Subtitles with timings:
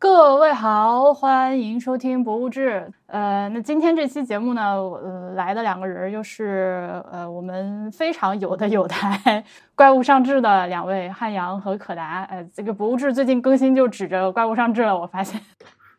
[0.00, 2.86] 各位好，欢迎收听《博物志》。
[3.08, 9.42] 呃，那今天这期节目呢，呃，来的两个人就是呃，我们非常有的有台
[9.74, 12.22] 怪物上志的两位汉阳和可达。
[12.30, 15.40] 呃，这个《博物志》最近更新就指着怪物上志了，我发现。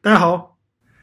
[0.02, 0.56] 大家好，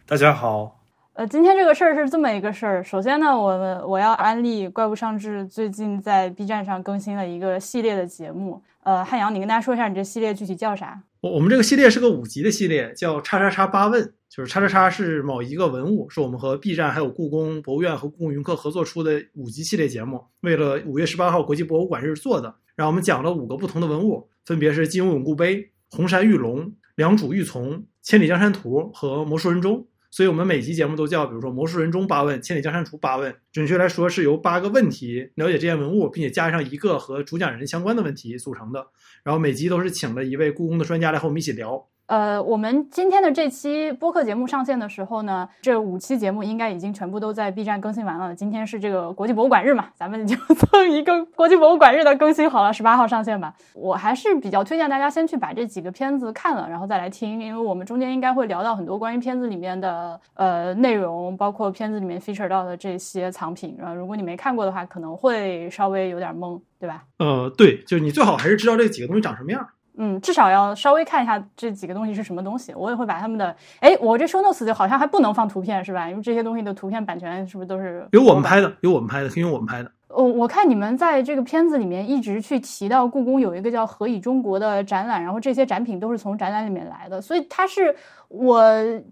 [0.06, 0.75] 大家好。
[1.16, 2.84] 呃，今天这个事儿是这么一个事儿。
[2.84, 8.62] 首先呢，我我要安利怪物上志最近在 B 站上更新了一个系列的节目。
[8.82, 11.00] 呃，汉阳，你跟大家说一下，你这系列具体叫啥？
[11.22, 22.54] 我我们这个系列是个五集的系列，叫“叉叉叉八问”，就是“叉叉叉”是某一个文物，是我们和 B 站还有故宫博物院和故宫云客合作出的五集系列节目，为了五月十八号国际博物馆日做的。
[22.74, 29.86] 然后我们讲了五个不同的文物，分别是金庸永固碑、红山玉龙、良渚玉琮、千里江山图和魔术人中。
[30.16, 38.86] 所以我们每集节目都叫，比如说《魔术人中八问》《千里江山图八问》，准确来说是由八个问题了解这件文物，并且加上一个和主讲人相关的问题组成的。
[39.22, 41.86] 然后每集都是请了一位故宫的专家来和我们一起聊。
[42.06, 48.32] 呃，我们今天的这期播客节目上线的时候呢，这五期节目应该已经全部都在 B 站更新完了。
[48.32, 53.52] 今天是这个国际博物馆日嘛，咱们就 蹭一个国际博物馆日的更新好了，十八号上线吧。
[53.74, 63.74] 我还是比较推荐大家先去把这几个片子看了，然后再来听，因为我们中间应该会聊到很多关于片子里面的呃内容，包括片子里面 feature 到的这些藏品。
[63.78, 67.02] 然后如果你没看过的话，可能会稍微有点懵，对吧？
[67.18, 69.66] 呃，对，就是你最好还是知道这几个东西长什么样。
[69.96, 72.72] 嗯，至少要稍微看一下这几个东西是什么东西。
[72.74, 76.08] 我也会把他们的，哎，我这 show notes 就好像还不能放图片是吧？
[76.08, 78.72] 因为这些东西的图片版权是不是都是有我们拍的？
[78.82, 79.90] 有我们拍的，用我们拍的。
[80.08, 87.94] 哦，我看你们在这个片子里面一直去提到故宫有一个叫“何以中国”的展览，然后这些展品都是从展览里面来的，所以它是
[88.28, 88.62] 我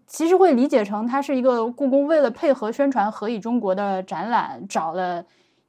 [0.07, 5.25] 其实会理解成它是一个故宫为了配合宣传“何以中国”的展览找了。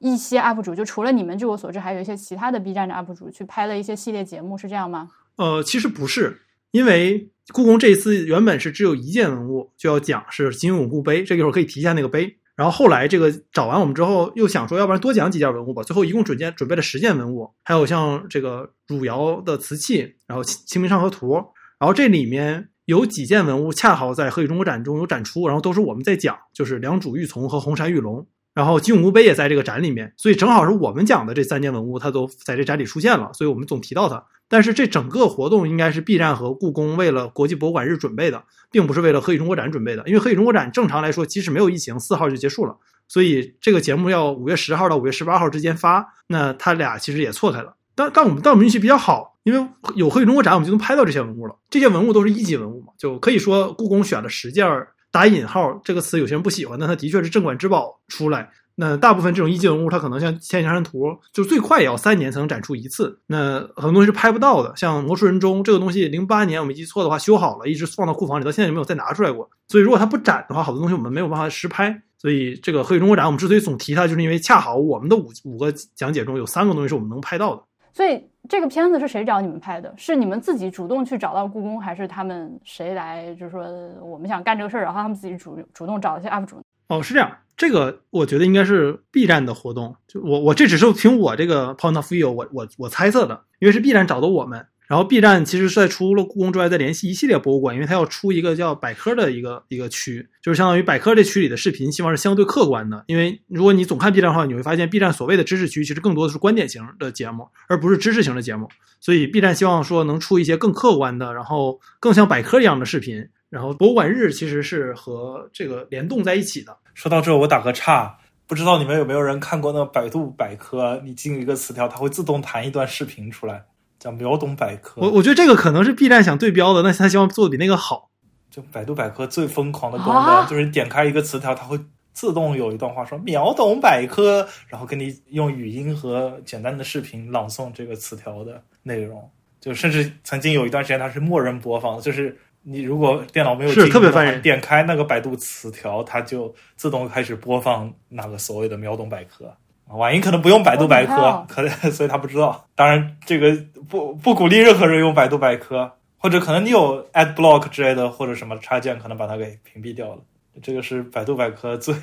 [0.06, 5.09] 一些 UP 主就除了你们，据我所知，还有一些其他的 B 站的 UP 主去拍了一些系列节目，是这样吗？
[5.38, 12.38] 呃，其实不是，因为故宫这一次原本是只有一件文物就要讲，是金庸永固碑，这一会儿可以提一下那个碑。
[12.56, 15.81] 然后后来这个找完我们之后，又想说，要不然多讲几件文物吧。
[15.81, 21.34] 最后一共准件准备了十件文物，还有像这个汝窑的瓷器，然后清明上河图，
[21.80, 28.25] 然后这里面有几件文物恰好在何以中国展中有展出，然后都是我们在讲，就是良渚玉琮和红山玉龙。
[28.56, 34.24] 然后金永固碑也在这个展里面，所以正好是我们讲的这三件文物，它都在这展里出现了，所以我们总提到它。
[34.48, 40.04] 但是这整个活动应该是 B 站和故宫为了国际博物馆日准备的，并不是为了何以中国展准备的。
[40.08, 42.78] 因为何以中国展正常来说，即使没有疫情，四号就结束了，
[43.10, 47.76] 所以这个节目要五月十号到五月十八号之间发，那它俩其实也错开了。
[47.94, 51.58] 但但我们但我们运气比较好，因为有何以中国展，我们就能拍到这些文物了。
[51.70, 54.90] 这些文物都是一级文物嘛，就可以说故宫选了十件儿。
[55.16, 58.50] 打引号这个词有些人不喜欢，但它的确是镇馆之宝出来。
[58.76, 63.18] 那大部分这种一级文物，它可能像《千里江山图》，就最快也要三年才能展出一次。
[63.28, 69.50] 那很多东西是拍不到的，像《魔术人中》这个东西，零八年我没记错的话修好了，一直放到库房里，到现在就没有再拿出来过。
[69.70, 71.98] 所以如果它不展的话，好多东西我们没有办法实拍。
[72.18, 77.64] 所以这个何以中国展，我们之所以总提它，就是因为恰好我们的五五个讲解中有三个东西是我们能拍到的。
[77.94, 79.94] 所以这个片子是谁找你们拍的？
[79.97, 83.33] 是你们自己主动去找到故宫，还是他们谁来？
[83.35, 83.63] 就是说
[84.01, 86.57] 我们想干这个事儿，然后他们自己主主动找一些 UP 主。
[86.88, 89.95] 哦，是这样，这个我觉得应该是 B 站的活动。
[90.07, 94.66] 就我我这只是凭我这个 point of view，我我我猜测的，因为是 B 站找的我们。
[94.88, 103.03] 然后 B 站其实是在除了故宫之外，在联系一系列博物馆，因为它要出一个叫百科的一个一个区，就是相当于百科这区里的视频，希望是相对客观的。
[103.07, 108.69] 因为如果你总看 B 站的话，你会发现 B 站所谓的知识区，其实更多的是观点型的节目，而不是知识型的节目。
[109.00, 113.28] 所以 B 站希望说能出一些更客观的，然后更像百科一样的视频。
[113.50, 116.75] 然后博物馆日其实是和这个联动在一起的。
[116.94, 121.01] 说到这，我打个岔，不知道你们有没有人看过那百度百科？
[121.06, 123.63] 你进一个词条，它会自动弹一段视频出来。
[124.06, 128.12] 叫秒懂百科，我我觉得这个可能是 B 站想对标的，但是他希望做的比那个好。
[128.52, 131.80] 就百度百科最疯狂的功能，就是你点开一个词条，它会
[132.14, 139.28] 自动有一段话说秒懂百科，然后给你用语音和简单的视频朗诵这个词条的内容。
[139.60, 149.51] 就甚至曾经有一段时间，它是默认播放，就是你如果电脑没有是特别烦人，点开那个百度词条，它就自动开始播放那个所谓的秒懂百科。
[149.88, 152.68] 婉莹可能不用百度百科，可能 所以他不知道。
[152.76, 153.56] 当然，这个
[153.88, 160.22] 不不鼓励任何人用百度百科，或者可能你有 ad block 之类的，或者什么插件，可能把它给屏蔽掉了。
[160.64, 161.94] 这个是百度百科最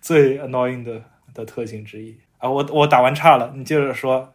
[0.00, 1.00] 最 annoying 的
[1.32, 2.50] 的特性之一啊！
[2.50, 4.32] 我我打完岔了，你接着说。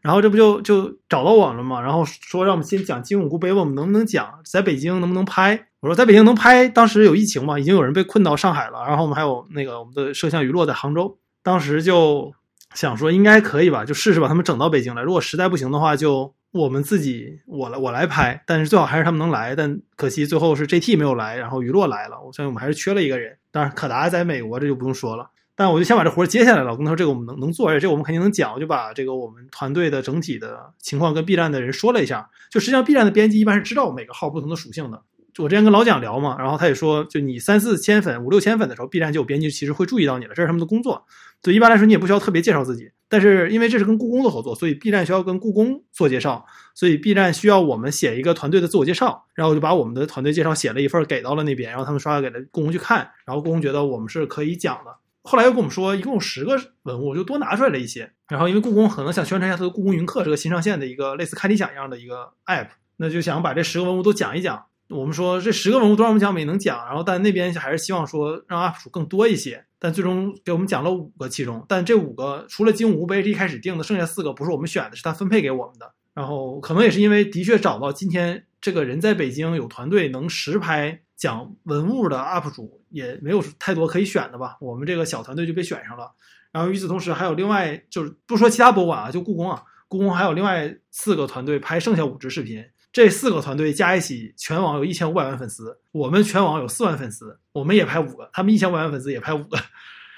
[0.00, 1.80] 然后这不就就找到我了嘛？
[1.80, 5.66] 然后说让我们先讲金永固碑，问我们能不能讲，在北京能不能拍？
[5.80, 6.68] 我说在北京能拍。
[6.68, 8.84] 当时有疫情嘛，已经有人被困到上海了。
[8.86, 12.32] 然后我们还有那个我们的摄像娱乐在杭州，当时就。
[12.74, 15.02] 想说应该可以吧，就试试把他们整到北京来。
[15.02, 23.36] 如果实在不行的话，就我们自己我来我来拍，但是最好还是他们能来，但可惜最后是 JT 没有来，然后娱乐来了，我相信我们还是缺了一个人。
[23.50, 26.72] 当然可达在美国这就不用说了，但我就先把这活接下来了。
[26.72, 32.28] 我跟他说这个我们能能做，而且这我们肯定能讲，我就把这个我们团队的整体的情况跟 B 站的人说了一下。
[32.50, 35.02] 就实际上 B 站的编辑一般是知道每个号不同的属性的。
[35.38, 41.04] 我之前跟老蒋聊嘛，然后他也说，就你三四千粉、五六千粉的时候，B 站就有编辑其实会注意到你了，这是他们的工作。
[41.44, 42.90] 就一般来说，你也不需要特别介绍自己。
[43.06, 54.96] 但是因为这是跟故宫的合作，所以 B 站需要跟故宫做介绍，所以 B 站需要我们写一个团队的自我介绍，然后我就把我们的团队介绍写了一份给到了那边，然后他们刷给了故宫去看，然后故宫觉得我们是可以讲的。
[55.22, 58.10] 后来又跟我们说，一共有十个文物，就多拿出来了一些。
[58.28, 64.64] 然后因为故宫可能想宣传一下它的故宫云课这个新上线的一个类似开理想一样的一个 app，那就想把这十个文物都讲一讲。
[64.88, 66.84] 我们说这十个文物都让我们讲，我们也能讲。
[66.86, 69.64] 然后，但那边还是希望说让 UP 主更多一些。
[69.78, 75.92] 但最终给我们讲了五个，其中，但这五个除了金武碑是一开始定的，剩下四个不是我们选的，是他分配给我们的。
[76.14, 84.56] 然后可能也是因为的确找到今天这个人在北京有团队能实拍讲文物的 UP 主也没有太多可以选的吧。
[84.60, 86.12] 我们这个小团队就被选上了。
[86.52, 92.64] 然后与此同时还有另外就是不说其他博物馆啊，就故宫啊，故宫还有另外四个团队拍剩下五支视频。
[92.94, 95.76] 这四个团队加一起，全网有一千五百万粉丝。
[95.90, 99.58] 我们全网有四万粉丝，我们也拍五个，他们一千五百万粉丝也拍五个。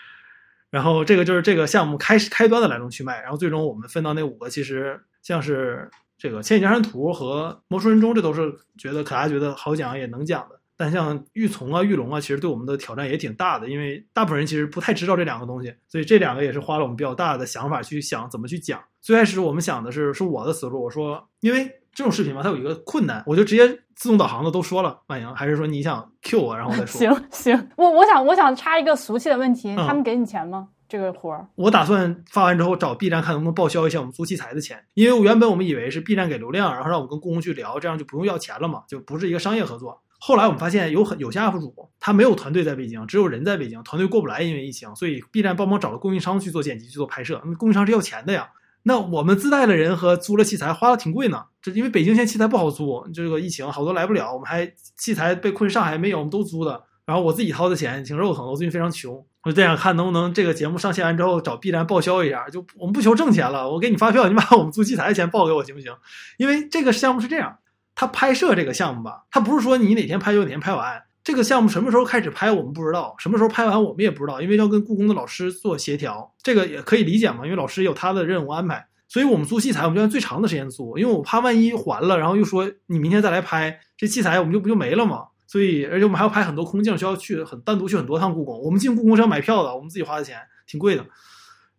[0.68, 3.22] 然后这个就是这个项目开始开端的来龙去脉。
[3.22, 10.60] 然后最终我们分到那五个，其实像是这个《千里江山图》和《魔术人中》，这都是觉得可达觉得好讲也能讲的。
[10.76, 18.84] 但像玉琮啊、玉龙啊，其实对我们的挑战也挺大的，因为大部分人其实不太知道这两个东西，所以这两个也是花了我们比较大的想法去想怎么去讲。
[19.00, 21.80] 最开始我们想的是，是我的思路，我说因为。
[21.96, 25.00] 这种视频吧，它有一个困难，我就直接自动导航的都说了。
[25.06, 27.00] 万莹，还是说你想 Q 我，然后再说？
[27.00, 30.68] 行行，我我想我想插一个俗气的问题，他们给你钱吗？
[30.86, 31.48] 这个活儿？
[31.54, 40.02] 我打算发完之后找 B 站看能不能报销一下我们租器材的钱，因为原本我们以为是 B 站给流量，然后让我们跟故宫去聊，这样就不用要钱了嘛，就不是一个商业合作。
[40.20, 47.40] 后来我们发现有很有些 UP 主他没有团队在北京，只有人在北京，团队过不来，因为疫情，所以 B 站帮忙找了供应商去做剪辑、去做拍摄。
[47.46, 48.50] 那供应商是要钱的呀。
[48.88, 65.92] 那我们自带的人和租了器材花的挺贵呢，这因为北京现在器材不好租，这个疫情好多来不了，我们还器材被困上海没有，我们都租的，然后我自己掏的钱挺肉疼，我最近非常穷，我就想看能不能这个节目上线完之后找 B 站报销一下，就我们不求挣钱了，我给你发票，你把我们租器材的钱报给我行不行？
[66.36, 67.58] 因为这个项目是这样，
[67.96, 71.02] 他拍摄这个项目吧，他不是说你哪天拍就哪天拍完。
[71.26, 76.32] 这个项目什么时候开始拍，我们不知道；什么时候拍完，我们也不知道，因为要跟故宫的老师做协调。
[76.40, 78.86] 这个也可以理解嘛，因为老师有他的任务安排。
[79.08, 85.24] 所以我们租器材，我们就按最长的时间租，因为我怕万一还了，然后又说你明天再来拍，这器材我们就不就没了嘛。
[85.48, 88.62] 所以，而且我们还要拍很多空镜，需要去很单独去很多趟故宫。
[88.62, 91.04] 我们进故宫是要买票的，我们自己花的钱，挺贵的。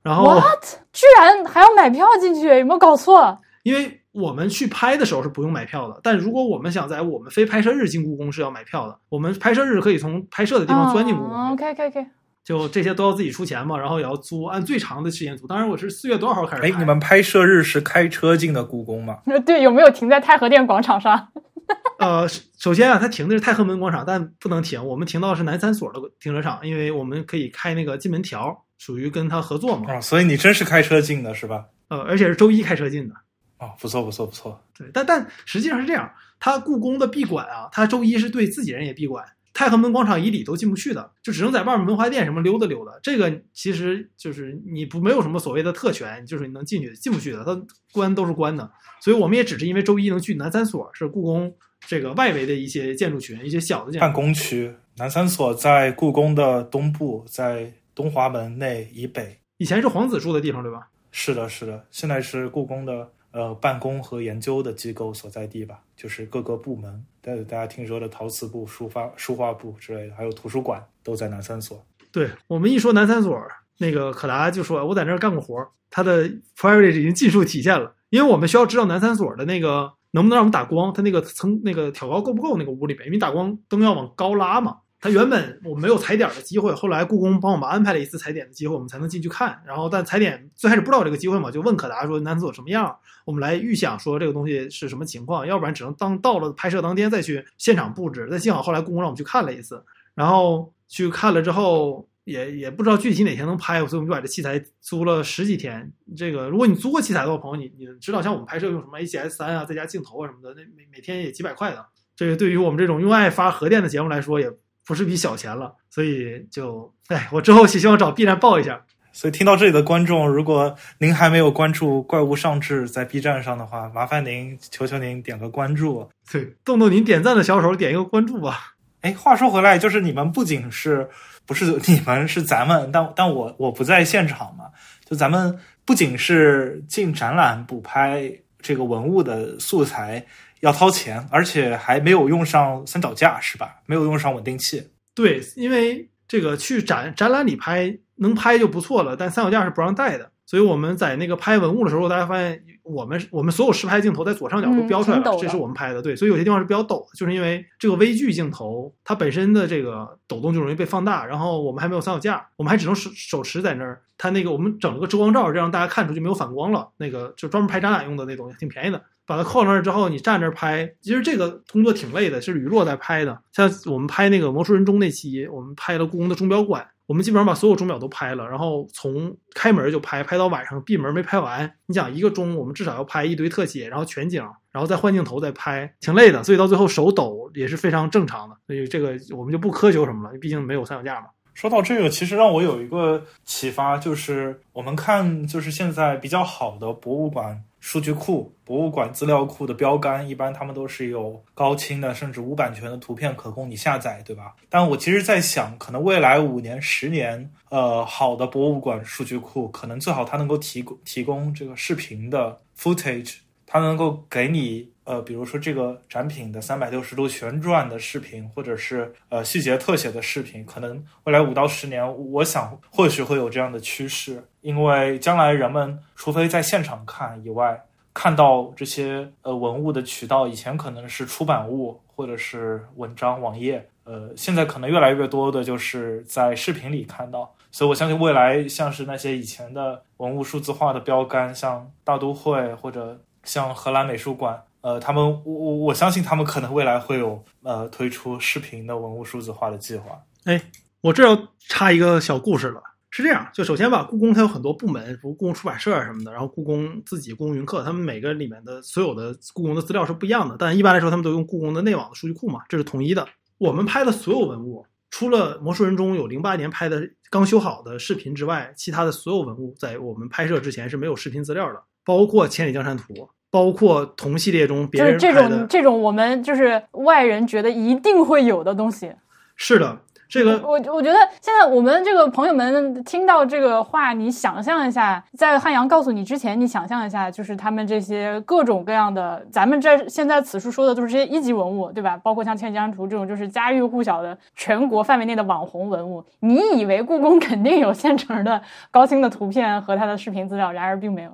[0.03, 0.65] 然后，what？
[0.91, 2.47] 居然还要买票进去？
[2.47, 3.39] 有没有搞错？
[3.67, 4.01] 因为。
[4.17, 8.99] 我们去拍的时候是不用买票的，但如果我们想在我们非拍摄日进故宫是要买票的。
[9.09, 11.51] 我们拍摄日可以从拍摄的地方钻进故宫。
[11.51, 12.05] OK OK OK，
[12.43, 15.45] 就这些都要自己出钱嘛，然后也要租，按最长的时间租。
[15.45, 16.63] 当然我是四月多少号开始？
[16.63, 19.19] 哎，你们拍摄日是开车进的故宫吗？
[19.45, 21.27] 对，有没有停在太和殿广场上？
[21.99, 22.27] 呃，
[22.57, 24.83] 首先啊，它停的是太和门广场，但不能停。
[24.83, 29.93] 我们停到是南三所的停车场，因为我们可以开那个进门条，属于跟他合作嘛。
[29.93, 31.65] 啊，所以你真是开车进的是吧？
[31.89, 33.13] 呃，而且是周一开车进的。
[33.59, 42.92] 哦，不错不错不错，对，但但实际上是这样，他故宫的闭馆啊，他周一是对自己人也闭馆，太和门广场以里都进不去的，就只能在外面文华殿什么溜达溜达。
[43.02, 47.59] 这个其实就是你不没有什么所谓的特权，就是你能进去进不去的，它
[47.92, 48.71] 关都是关的。
[49.02, 51.52] 所以我们也只是因为周一能去南三所，是故宫
[51.87, 54.71] 这个外围的一些建筑群，一些小的建筑办公区。
[54.97, 60.87] 南三所在故宫的东部，在东华门内以北，以前是皇子住的地方，对吧？
[61.11, 63.11] 是的，是的，现在是故宫的。
[63.37, 71.85] 呃，办公和研究的机构所在地吧，就是各个部门，大大家听说的陶瓷部、书法书画部之类的，还有图书馆都在南三所。
[72.11, 73.39] 对我们一说南三所，
[73.77, 75.53] 那个可达就说我在那儿干过活，
[75.91, 76.27] 他的
[76.57, 84.77] privilege 已经尽数体现了，因为我们需要知道南三所的那个能不能让我们打光，它那个层那个挑高够不够那个屋里边，因为打光灯要往高拉嘛。
[84.99, 89.61] 他原本我们没有踩点的机会，后来故宫帮我们安排了一次踩点的机会，我们才能进去看。
[89.63, 98.27] 然后但踩点最开始不知道这个机会嘛，就问可达说南三所什么样，我们来预想说这个东西是什么情况，要不然只能当到了拍摄当天再去现场布置。
[98.31, 99.83] 但幸好后来故宫让我们去看了一次，
[100.16, 105.94] 然后去看了之后也也不知道具体哪天能拍，所以我们就把这器材租了十几天。
[106.16, 111.85] 这个如果你租过器材的，朋友你你知道像我们拍摄用什么 A C S 三啊，再加镜头啊什么的，那每每天也几百块的。
[112.16, 114.51] 这个对于我们这种用爱发核电的节目来说也。
[114.87, 118.81] 不是笔小钱了，所以就哎，我之后希望找 B 站报一下。
[119.11, 128.75] 所以听到这里的观众，如果您还没有关注《怪物上志》在 B 站上的话，麻烦您求求您点个关注，对，动动您点赞的小手，点一个关注吧。
[129.01, 131.09] 哎，话说回来，就是你们不仅是
[131.45, 134.65] 不是你们是咱们，但但我我不在现场嘛，
[135.03, 140.23] 就咱们不仅是进展览补拍这个文物的素材
[140.61, 143.76] 要掏钱，而且还没有用上三脚架，是吧？
[143.85, 144.92] 没有用上稳定器。
[145.14, 150.31] 对，因为这个去展展览里拍能拍就不错了，但三脚架是不让带的。
[150.45, 156.02] 所以我们在那个拍文物的时候，大家发现我们我们所有实拍镜头在左上角都标出来了，这是我们拍的。
[156.02, 161.26] 对，所以有些地方是比较陡的，就是因为这个微距镜头它本身的这个抖动就容易被放大。
[161.26, 164.02] 然后我们还没有三脚架，我们还只能手手持在那儿。
[164.18, 166.87] 它那个我们整了个遮光罩，这样大家看出去没有反光了。
[166.95, 169.04] 那个就专门拍展览用的那东西，挺便宜的。
[169.27, 173.39] 把它扣那儿之后，你站那儿拍，其实这个工作挺累的，是雨落在拍的。
[173.51, 176.87] 像我们拍那个魔术人中那期，我们拍了故宫的钟表馆。
[177.05, 181.71] 我们基本上把所有钟表都拍了，然后从开门就拍，拍到晚上闭门没拍完。
[181.85, 184.43] 你想一个钟，我们至少要拍一堆特写，然后全景，
[184.73, 186.43] 然后再换镜头再拍，挺累的。
[186.43, 188.57] 所以到最后手抖也是非常正常的。
[188.67, 191.27] 所以这个我们就不苛求什么了，毕竟没有三脚架嘛。
[191.53, 204.55] 说到这个，其实让我有一个启发，就是我们看，就是现在比较好的博物馆数据库、博物馆资料库的标杆，一般他们都是有高清的，甚至无版权的图片可供你下载，对吧？
[204.69, 214.91] 但我其实在想，可能未来五年、十年，呃，好的博物馆数据库，可能最好它能够提供提供这个视频的 footage，它能够给你。
[215.07, 227.81] 呃，比如说这个展品的三百六十度旋转的视频，或者是呃细节特写的视频，可能未来五到十年，我想或许会有这样的趋势，因为将来人们除非在现场看以外，
[228.14, 244.62] 看到这些呃文物的渠道，以前可能是出版物或者是文章网页，呃，现在可能越来越多的就是在视频里看到，所以我相信未来像是那些以前的文物数字化的标杆，像大都会或者像荷兰美术馆。
[244.81, 250.21] 呃，他们我我我相信他们可能未来会有呃推出视频的文物数字化的计划。
[250.44, 250.62] 哎，
[251.00, 252.83] 我这要插一个小故事了。
[253.09, 260.56] 是这样，就首先吧，故宫它有很多部门，比如故宫出版社什么的，然后故宫自己、故宫云客，他们每个里面的所有的故宫的资料是不一样的。
[260.59, 263.28] 但一般来说，他们都用故宫的内网的数据库嘛，这是统一的。
[263.57, 273.14] 我们拍的所有文物，除了魔术人中有零八年拍的刚修好的视频之外，其他的所有文物在我们拍摄之前是没有视频资料的，包括《千里江山图》。
[273.49, 279.09] 包括同系列中别人这种这种我们就是外人觉得一定会有的东西。
[279.56, 280.02] 是的。
[280.29, 292.19] 这个我我觉得现在我们这个朋友们听到这个话，你想象一下，在汉阳告诉你之前，你想象一下，就是他们这些各种各样的，咱们这现在此处说的都是这些一级文物，对吧？
[292.21, 296.23] 包括像《千江图》这种，就是家喻户晓的全国范围内的网红文物。
[296.41, 301.31] 你以为故宫肯定有现成的高清的图片和它的视频资料，然而并没有。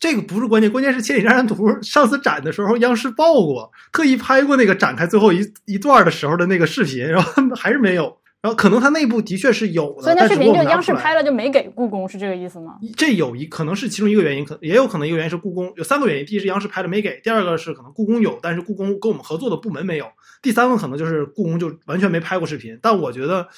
[0.00, 8.16] 这个不是关键，关键是《千里江山图》上次展的时候，央视报过，特意拍过那个展开最后一一段的时候的那个视频，然后还是没有。
[8.40, 12.74] 然后可能它内部的确是有的，所以那视频就央视拍了就没给故宫，是这个意思吗？
[12.94, 20.04] 这有一可能是其中一个原因，可也有可能一个原因是故宫有三个原因：第一是央视拍了没给；第二个是可能故宫有，但是故宫跟我们合作的部门没有；
[20.42, 22.78] 第三个可能就是故宫就完全没拍过视频。
[22.82, 23.48] 但我觉得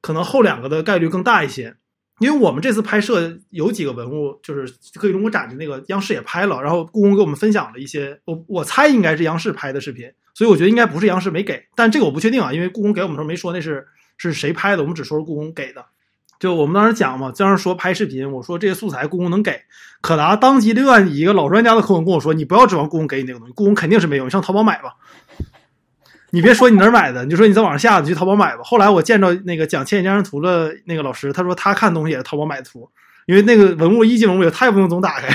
[0.00, 1.76] 可能后两个的概率更大一些，
[2.18, 13.86] 因为我们这次拍摄有几个文物就是可以中国展的那个央视也拍了，然后故宫给我们分享了一些，我我猜应该是央视拍的视频，所以我觉得应该不是央视没给，但这个我不确定啊，因为故宫给我们时候没说那是。
[14.16, 14.82] 是谁拍的？
[14.82, 15.86] 我们只说是故宫给的。
[16.38, 19.60] 就我们当时讲嘛，当时说拍视频，我说这些素材故宫能给。
[20.00, 24.22] 可达当机立断，一个老专家的口吻跟我说：“你不要指望故宫给你那个东西，故宫肯定是没有。
[24.22, 24.94] 你上淘宝买吧。
[26.34, 32.90] 你别说你哪儿买的，你就说你在网上下的，去淘宝买吧。”后来我见着那个讲《千里江山图》的那个老师，他说他看东西也是淘宝买的图，
[33.26, 35.32] 因为那个文物一级文物也太不用总打开。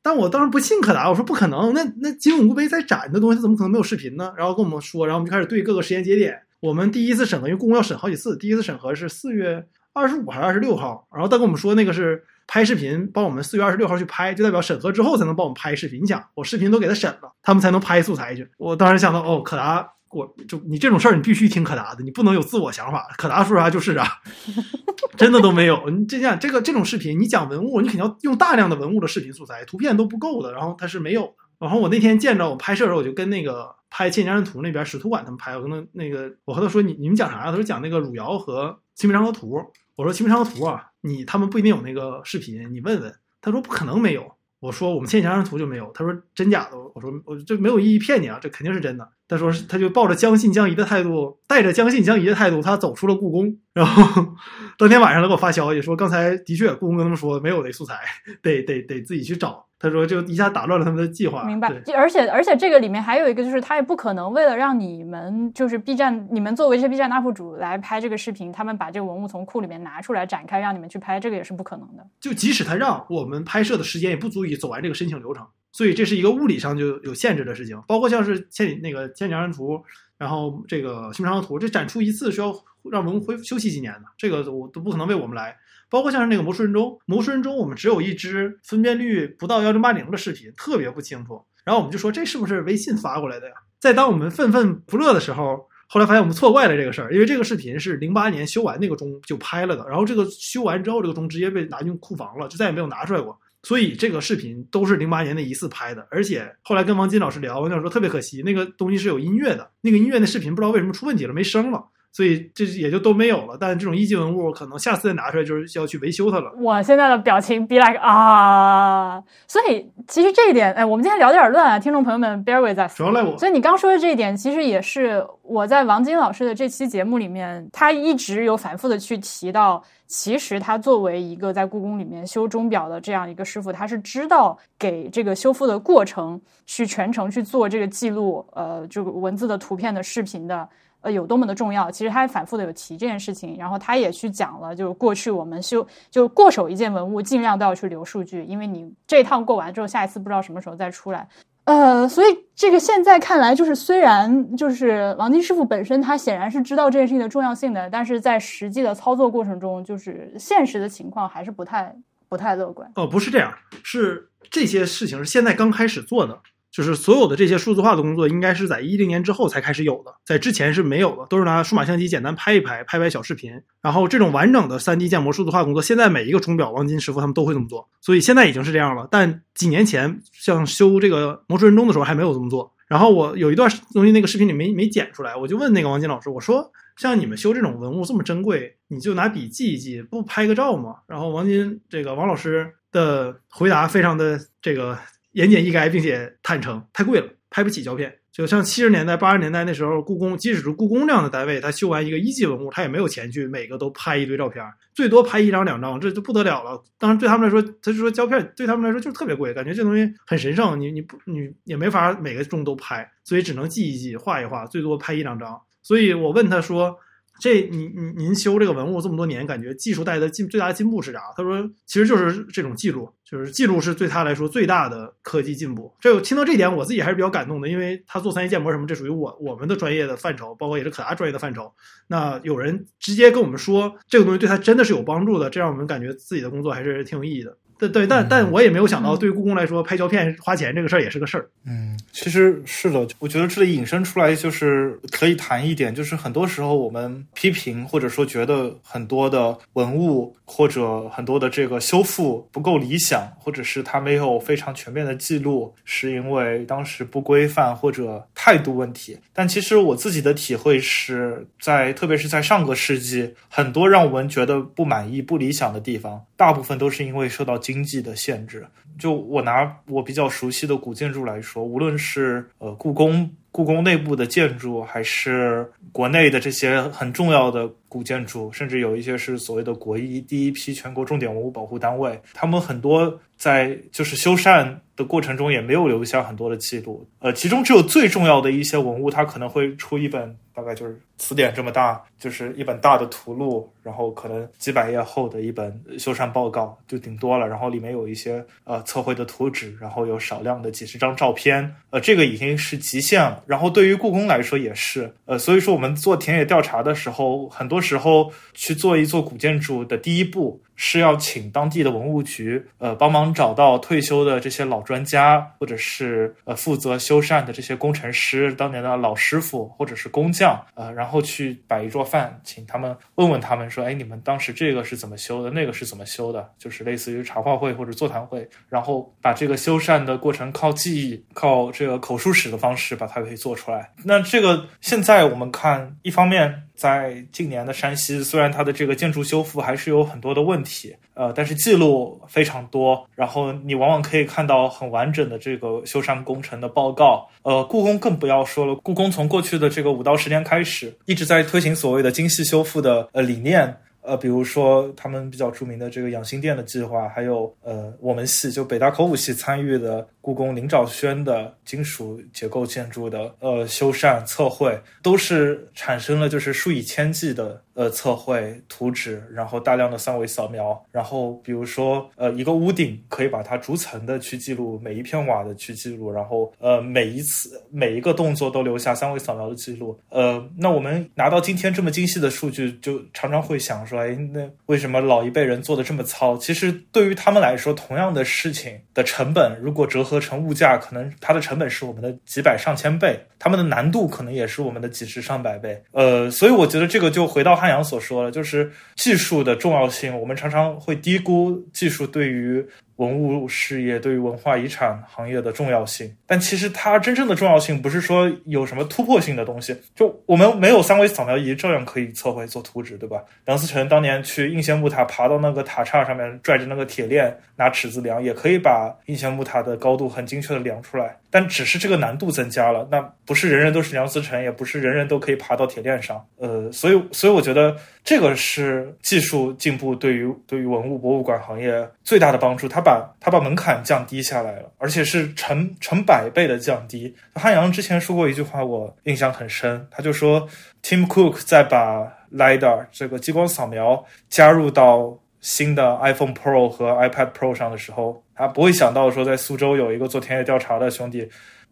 [0.00, 4.32] 但我当时不信可达，我说不可能，那那金永固碑在展的东西怎么可能没有视频呢？
[4.38, 6.38] 然后跟我们说，然后我们就开始对各个时间节点。
[6.60, 8.36] 我们第一次审核，因为故宫要审好几次。
[8.36, 11.08] 第一次审核是四月二十五还是二十六号？
[11.12, 16.00] 然后他跟我们说，那个是拍视频，帮我们四月二十六号去拍，就代表审核之后才能帮我们拍视频。
[16.00, 18.48] 你想，我视频都给他审了，他们才能拍素材去。
[18.58, 23.06] 我当时想到，哦，可达，我就你这种事儿，你必须听可达的，你不能有自我想法。
[23.18, 24.20] 可达说啥就是啥，
[25.16, 25.88] 真的都没有。
[25.90, 30.52] 你这样，这个这种视频，你讲文物，你肯定要用大量的文物的视频素材，图片都不够的。
[30.52, 31.34] 然后它是没有。
[31.58, 33.76] 然后我那天见着我拍摄的时候，我就跟那个。
[33.88, 37.44] 拍《千年山图》那边使图馆他们拍，我跟他那个，我和他说你你们讲啥呀？
[37.46, 39.56] 他说讲那个汝窑和《清明上河图》。
[39.94, 43.14] 我说《清明上河图》啊，你他们不一定有那个视频，你问问。
[43.40, 44.35] 他说不可能没有。
[44.58, 45.90] 我说我们《千年山图》就没有。
[45.92, 46.76] 他说真假的？
[46.94, 49.08] 我说我这没有意义骗你啊，这肯定是真的。
[49.28, 53.58] 他说他就抱着将信将疑的态度，带着将信将疑的态度，他走出了故宫。
[53.74, 54.34] 然后
[54.78, 58.00] 当天晚上他给我发消息说，刚才的确故宫跟他们说没有那素材，
[58.40, 59.65] 得得得自己去找。
[59.78, 61.44] 他说就一下打乱了他们的计划。
[61.44, 61.68] 明白。
[61.94, 72.06] 而且而且这个里面还有一个就是他也不可能为了让你们就是 B 站你们作为这些 B 站 UP 主来拍这个视频，他们把这个文物从库里面拿出来展开让你们去拍，这个也是不可能的。
[72.18, 77.80] 就即使他让我们拍摄的时间也不足以走完这个申请流程，所以这是一个物理上就有限制的事情。
[77.86, 79.82] 包括像是千里那个千里江山图，
[80.16, 82.50] 然后这个新长江图，这展出一次需要
[82.90, 85.54] 让文物恢休息几年的，这个我都不可能为我们来。
[85.88, 91.42] 包括像是那个魔术人中，魔术人中我们只有一支分辨率不到幺零八零的视频，特别不清楚。
[91.64, 93.54] 然后我们就说这是不是微信发过来的呀？
[93.80, 103.38] 在当我们愤愤不乐的时候，后来发现我们错怪了这个事儿，因为这个视频是零八年修完那个钟就拍了的，然后这个修完之后这个钟直接被拿进库房了，就再也没有拿出来过。
[103.62, 111.84] 所以这个视频都是零八年那一次拍的，而且后来跟王金老师聊，王金老师说特别可惜，那个东西是有音乐的，那个音乐的视频不知道为什么出问题了，没声了。
[112.16, 116.50] 所以这也就都没有了，但这种一级文物可能下次再拿出来就是需要去维修它了。
[116.58, 122.96] 我现在的表情 be like 啊，所以其实这一点，哎，我们今天聊有点乱啊，听众朋友们 bear with us。
[122.96, 123.36] 主要赖我。
[123.36, 140.66] 所以你刚说的这一点，其实也是我在王晶老师的这期节目里面，他一直有反复的去提到，其实他作为一个在故宫里面修钟表的这样一个师傅，他是知道给这个修复的过程去全程去做这个记录，呃，这个文字的、图片的、视频的。
[141.06, 141.88] 呃，有多么的重要？
[141.88, 151.28] 其实他反复的有提这件事情，然后他也去讲了，就是过去我们修就过手一件文物，尽量都要去留数据，因为你这一趟过完之后，下一次不知道什么时候再出来。
[151.62, 161.94] 呃，所以这个现在看来，就是虽然就是王金师傅本身他显然是知道这件事情的重要性的，但是在实际的操作过程中，就是现实的情况还是不太
[162.28, 162.90] 不太乐观。
[162.96, 163.52] 哦，不是这样，
[163.84, 166.36] 是这些事情是现在刚开始做的。
[166.76, 173.50] 就是所有的这些数字化的工作，应该是在一零年之后才开始有的，在之前是没有的，都是拿数码相机简单拍一拍，拍拍小视频。
[173.80, 179.08] 然后这种完整的三 D 建模数字化工作，现在每一个钟表王金师傅他们都会这么做，所以现在已经是这样了。
[179.10, 182.70] 但几年前像修这个魔术人钟的时候还没有这么做。
[182.86, 190.96] 然后我有一段东西那个视频里没没剪出来，我就问那个王金老师，我说像你们修这种文物这么珍贵，你就拿笔记一记，不拍个照吗？
[191.06, 194.98] 然后王金这个王老师的回答非常的这个。
[195.36, 198.10] 言简意赅，并且坦诚，太贵了，拍不起胶片。
[198.32, 206.82] 就像七十年代、八十年代那时候，故宫即使是故宫这样的单位，他修完一个一级文物，他也没有钱去每个都拍一堆照片，最多拍一张两张，这就不得了了。
[206.98, 215.60] 当然，对他们来说，他就说胶片对他们来说就是特别贵，感觉这东西很神圣，你你不你也没法每个钟都拍，所以只能记一记、画一画，最多拍一两张。
[215.82, 216.96] 所以我问他说。
[217.38, 221.20] 这您您您修这个文物这么多年，感觉技术带来的进最大的进步是啥？
[221.36, 225.92] 他说，其实就是这种记录，就是记录是对他来说最大的科技进步。
[226.00, 231.72] 这听到这点，我自己还是比较感动的，因为他做三 D 建模什么，这属于我我们的专业的范畴，包括也是可达专业的范畴。
[232.06, 237.56] 那有人直接跟我们说这个东西对他真的是有帮助的，这让我们感觉自己的工作还是挺有意义的。
[237.78, 241.48] 对对，但但我也没有想到，对故宫来说，拍胶片花钱这个事儿也是个事儿。
[241.66, 259.18] 嗯，其实是的，我觉得这里引申出来就是可以谈一点，就是很多时候我们批评或者说觉得很多的文物或者很多的这个修复不够理想，或者是它没有非常全面的记录，是因为当时不规范或者态度问题。
[259.32, 267.56] 但其实我自己的体会是在，特别是在上个世纪，很多让我们觉得不满意、不理想的地方，大部分都是因为受到。
[267.66, 268.64] 经济的限制，
[268.96, 273.28] 就我拿我比较熟悉的古建筑来说，无论是呃故宫。
[273.50, 287.06] 故宫内部的建筑，还是国内的这些很重要的古建筑，甚至有一些是所谓的国一第一批全国重点文物保护单位，他们很多在就是修缮的过程中也没有留下很多的记录。
[287.20, 303.42] 呃，其中只有最重要的一些文物，它可能会出一本大概就是词典这么大，就是一本大的图录，然后可能几百页厚的一本修缮报告就顶多了，然后里面有一些呃测绘的图纸，然后有少量的几十张照片，呃，这个已经是极限了。
[303.46, 310.62] 然后对于故宫来说也是，呃，所以说我们做田野调查的时候，很多时候去做一座古建筑的第一步。
[310.76, 333.90] 是要请当地的文物局，呃，帮忙找到退休的这些老专家，或者是呃负责修缮的这些工程师，当年的老师傅或者是工匠，呃，然后去摆一桌饭，请他们问问他们说，哎，你们当时这个是怎么修的，那个是怎么修的，就是类似于茶话会或者座谈会，然后把这个修缮的过程靠记忆、靠这个口述史的方式把它给做出来。
[334.04, 336.62] 那这个现在我们看，一方面。
[336.76, 343.04] 在近年的山西，虽然它的这个建筑修复还是有很多的问题，呃，但是记录非常多。
[343.14, 347.26] 然后你往往可以看到很完整的这个修缮工程的报告。
[347.42, 353.74] 呃，故宫更不要说了，故宫从过去的这个五到十年开始，一直在推行所谓的精细修复的呃理念。
[354.02, 367.62] 呃，比如说他们比较著名的这个养心殿的计划，还有呃我们系就北大考古系参与的故宫林兆轩的金属结构建筑的呃修缮测绘，都是产生了就是数以千计的。
[367.76, 380.00] 呃，测绘图纸，然后大量的三维扫描，然后比如说，呃，一个屋顶可以把它逐层的去记录，每一片瓦的去记录，然后呃，每一次每一个动作都留下三维扫描的记录。
[380.08, 386.34] 呃，那我们拿到今天这么精细的数据，就常常会想说，哎，那为什么老一辈人做的这么糙？
[386.38, 395.82] 其实对于他们来说，同样的事情的成本，如果折合成物价，可能它的成本是我们的几百上千倍，他们的难度可能也是我们的几十上百倍。
[395.92, 400.18] 呃，所以我觉得这个就回到汉阳所说了，就是技术的重要性。
[400.18, 402.66] 我们常常会低估技术对于。
[402.96, 413.22] 文物事业对于文化遗产行业的重要性，但其实它真正的重要性不是说有什么突破性的东西，就我们没有三维扫描仪，照样可以测绘做图纸，对吧？
[413.44, 421.16] 梁思成当年去应县木塔，爬到那个塔刹上面，拽着那个铁链，拿尺子量，也可以把应县木塔的高度很精确的量出来。
[421.36, 426.26] 但只是这个难度增加了，那不是人人都是梁思成，也不是人人都可以爬到铁链上。
[426.38, 432.66] 呃，所以，所以我觉得这个是技术进步对于对于文物博物馆行业最大的帮助。
[432.66, 437.14] 它把它把门槛降低下来了，而且是成成百倍的降低。
[437.34, 440.48] 汉阳之前说过一句话，我印象很深，他就说
[440.82, 448.22] ，Tim Cook 在把 lidar 这个激光扫描加入到新的 iPhone Pro 和 iPad Pro 上的时候。
[448.36, 451.26] 他不会想到说，在苏州有一个做田野调查的兄弟，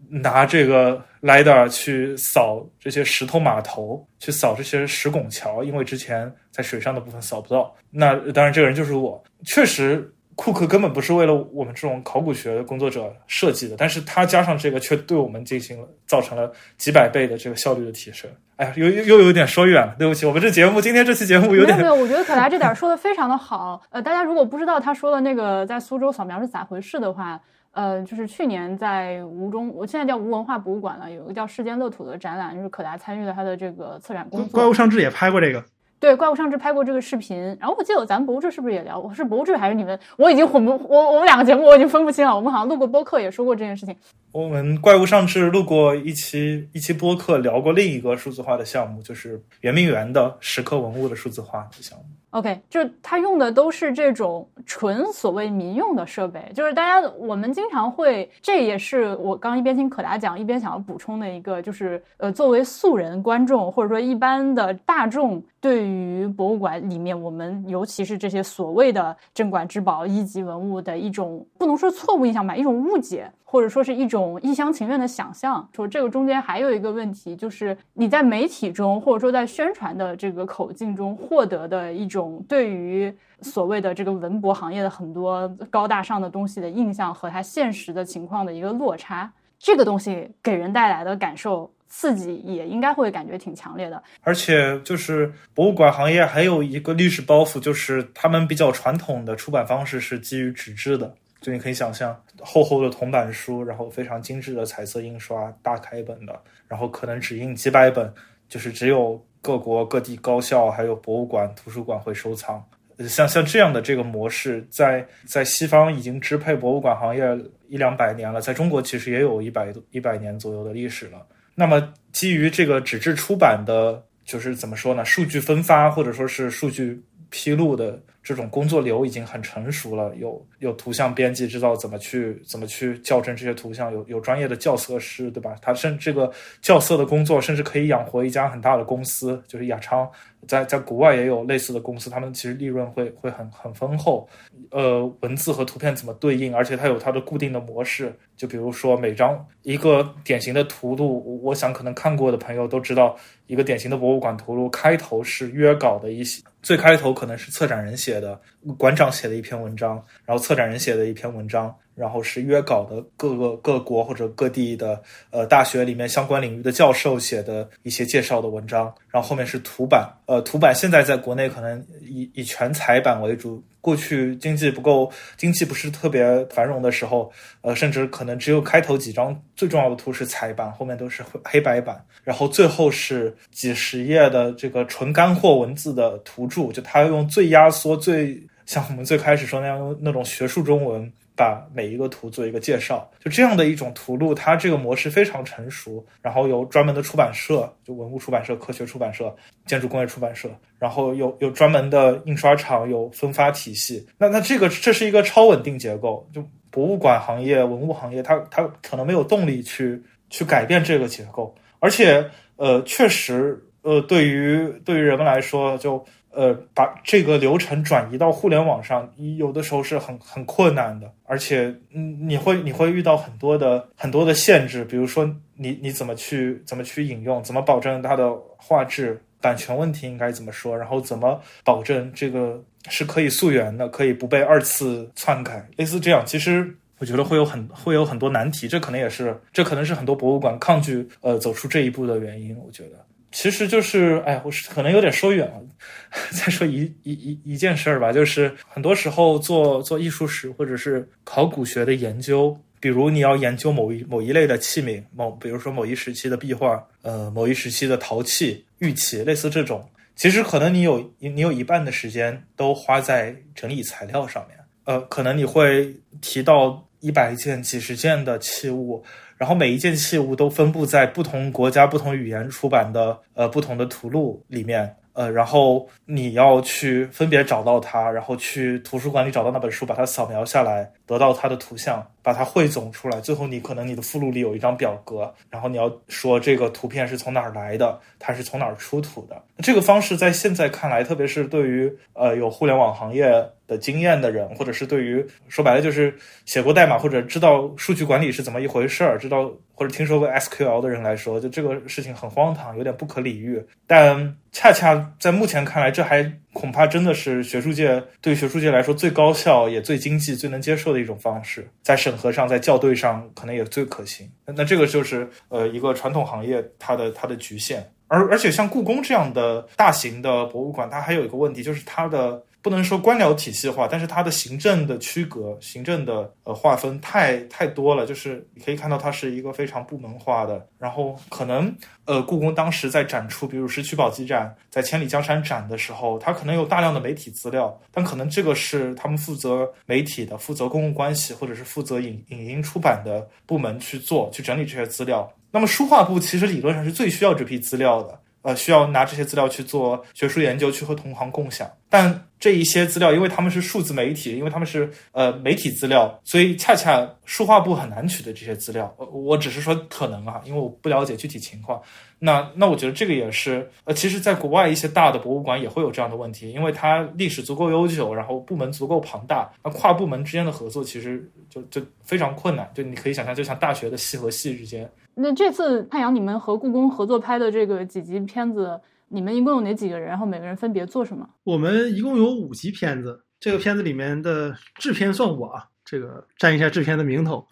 [0.08, 7.74] 拿这个 lidar 去扫这些石头码头，去扫这些石拱桥，因为之前在水上的部分扫不到。
[7.90, 9.22] 那当然，这个人就是我。
[9.44, 18.30] 确实，库克根本不是为了我们这种考古学工作者设计的，但是他加上这个，却对我们进行了造成了几百倍的这个效率的提升。
[18.56, 23.82] 哎呀，又又又有点说远了，对不起，我们这节目今天这期节目有点没有没有， 我觉得可达这点说的非常的好。
[23.90, 27.40] 呃，大家如果不知道他说的那个在苏州扫描是咋回事的话，
[27.72, 34.48] 呃，就是去年在吴中，我现在叫吴文化博物馆了，有一个叫世间乐土的展览，就是可达参与了他的这个策展工作。
[34.50, 35.64] 怪物上志也拍过这个。
[36.04, 39.14] 对，怪物上志拍过这个视频，然后我记得咱们博物志是不是也聊过？
[39.14, 39.98] 是博物志还是你们？
[40.18, 42.36] 我已经混不我我们两个节目我已经分不清了。
[42.36, 43.96] 我们好像录过播客也说过这件事情。
[44.30, 52.04] 我们怪物上志录过一期一期播客，聊过另一个数字化的项目，就是圆明园的石刻文物的数字化的项目。
[52.34, 73.30] OK，就是他用的都是这种纯所谓民用的设备，就是大家我们经常会，这也是我刚一边听可达讲，一边想要补充的一个，就是呃，作为素人观众或者说一般的大众，对于博物馆里面我们尤其是这些所谓的镇馆之宝、一级文物的一种不能说错误印象吧，一种误解。
[73.54, 75.68] 或者说是一种一厢情愿的想象。
[75.76, 94.02] 说这个中间还有一个问题，就是你在媒体中，或者说在宣传的这个口径中获得的一种对于所谓的这个文博行业的很多高大上的东西的印象，和它现实的情况的一个落差，这个东西给人带来的感受刺激也应该会感觉挺强烈的。
[94.22, 101.14] 而且就是博物馆行业还有一个历史包袱，就是他们比较传统的出版方式是基于纸质的。
[101.44, 108.10] 就你可以想象，厚厚的铜版书，然后非常精致的彩色印刷，大开本的，然后可能只印几百本，
[108.48, 112.64] 就是只有各国各地高校还有博物馆、图书馆会收藏。
[113.06, 117.22] 像像这样的这个模式，在在西方已经支配博物馆行业
[117.68, 121.26] 一两百年了，在中国其实也有一百一百年左右的历史了。
[121.54, 125.04] 那么基于这个纸质出版的，就是怎么说呢？
[125.04, 128.00] 数据分发或者说是数据披露的。
[128.24, 135.54] 这种工作流已经很成熟了，有有图像编辑知道怎么去怎么去校正这些图像，有有专业的校色师，对吧？
[135.60, 136.32] 他甚这个
[136.62, 140.10] 校色的工作甚至可以养活一家很大的公司，就是雅昌，
[140.48, 144.26] 在在国外也有类似的公司，他们其实利润会会很很丰厚。
[144.70, 153.14] 呃，文字和图片怎么对应，而且它有它的固定的模式，就比如说每张一个典型的图录，我想可能看过的朋友都知道，
[153.46, 156.42] 一个典型的博物馆图录开头是约稿的一些。
[156.62, 158.40] 最开头可能是策展人写写的，
[158.78, 173.62] 馆长写的一篇文章，然后策展人写的一篇文章，然后是约稿的各个各国或者各地的呃大学里面相关领域的教授写的一些介绍的文章，然后后面是图版，呃，图版现在在国内可能以以全彩版为主。
[173.84, 191.12] 过去经济不够，经济不是特别繁荣的时候，呃，甚至可能只有开头几张最重要的图是彩版，后面都是黑白版，然后最后是几十页的这个纯干货文字的图注，就他用最压缩、最像我们最开始说那样用那种学术中文。
[191.36, 196.04] 把每一个图做一个介绍，就这样的一种图录，它这个模式非常成熟。
[196.22, 199.34] 然后有专门的出版社，就文物出版社、科学出版社、
[199.66, 204.06] 建筑工业出版社，然后有有专门的印刷厂，有分发体系。
[204.16, 206.28] 那那这个这是一个超稳定结构。
[206.32, 211.54] 就博物馆行业、文物行业，它它可能没有动力去去改变这个结构。
[211.80, 212.24] 而且
[212.56, 216.04] 呃，确实呃，对于对于人们来说，就。
[216.34, 225.24] 呃，把这个流程转移到互联网上，有的时候是很很困难的，而且，嗯，你会你会遇到很多的很多的限制，比如说
[225.56, 243.04] 你你怎么去怎么去引用，怎么保证它的画质版权问题应该怎么说，然后怎么保证这个是可以溯源的，可以不被二次篡改，类似这样，其实我觉得会有很会有很多难题，这可能也是这可能是很多博物馆抗拒呃走出这一步的原因，我觉得。
[243.34, 245.60] 其实就是，哎，我是可能有点说远了。
[246.30, 269.04] 再说一一一一件事儿吧，就是很多时候做做艺术史或者是考古学的研究，比如你要研究某一某一类的器皿，某比如说某一时期的壁画，呃，某一时期的陶器、玉器，类似这种，其实可能你有你有一半的时间都花在整理材料上面，呃，可能你会提到一百件、几十件的器物。
[269.36, 282.06] 然后每一件器物都分布在不同国家、不同语言出版的呃不同的图录里面，呃，然后你要去分别找到它，然后去图书馆里找到那本书，把它扫描下来，得到它的图像。
[282.24, 289.40] 把它汇总出来，最后你可能你的附录里有一张表格，然后你要说这个图片是从哪儿来的，它是从哪儿出土的。
[289.58, 293.30] 这个方式在现在看来，特别是对于呃有互联网行业
[293.66, 303.62] 的经验的人，或者是对于说白了就是写过代码或者知道数据管理是怎么一回事儿，知道或者听说过 SQL 的人来说，就这个事情很荒唐，有点不可理喻。
[303.86, 306.22] 但恰恰在目前看来，这还
[306.54, 314.26] 恐怕真的是学术界对学术界来说最高效也最经济、最能接受的一种方式，在审核上，在校对上，可能也最可行。
[314.46, 317.86] 那这个就是呃一个传统行业它的它的局限。
[318.08, 322.42] 而而且像故宫这样的大型的博物馆，它还有一个问题，就是它的。
[322.64, 330.66] 不能说官僚体系化，但是它的行政的区隔、行政的呃划分太太多了，就是你可以看到它是一个非常部门化的。
[330.78, 345.30] 然后可能呃，故宫当时在展出，比如石渠宝鸡展，在千里江山展的时候，它可能有大量的媒体资料，但可能这个是他们负责媒体的、负责公共关系或者是负责影影音出版的部门去做、去整理这些资料。
[345.50, 348.18] 那么书画部其实理论上是最需要这批资料的。
[348.44, 351.68] 呃，需要拿这些资料去做学术研究，去和同行共享。
[351.88, 358.94] 但这一些资料，因为他们是数字媒体，因为他们是呃媒体资料，所以恰恰书画部很难取得这些资料。
[358.98, 361.80] 呃我只是说可能啊，因为我不了解具体情况。
[362.18, 372.70] 那那我觉得这个也是呃，其实在国外一些大的博物馆也会有这样的问题，因为它历史足够悠久，然后部门足够庞大，那跨部门之间的合作其实就就非常困难。
[372.74, 374.90] 就你可以想象，就像大学的系和系之间。
[375.16, 380.08] 那这次太阳，你们和故宫合作拍的这个几集片子，你们一共有哪几个人？
[380.08, 381.28] 然后每个人分别做什么？
[381.44, 387.46] 我们一共有五集片子，这个片子里面的制片算我啊，这个占一下制片的名头。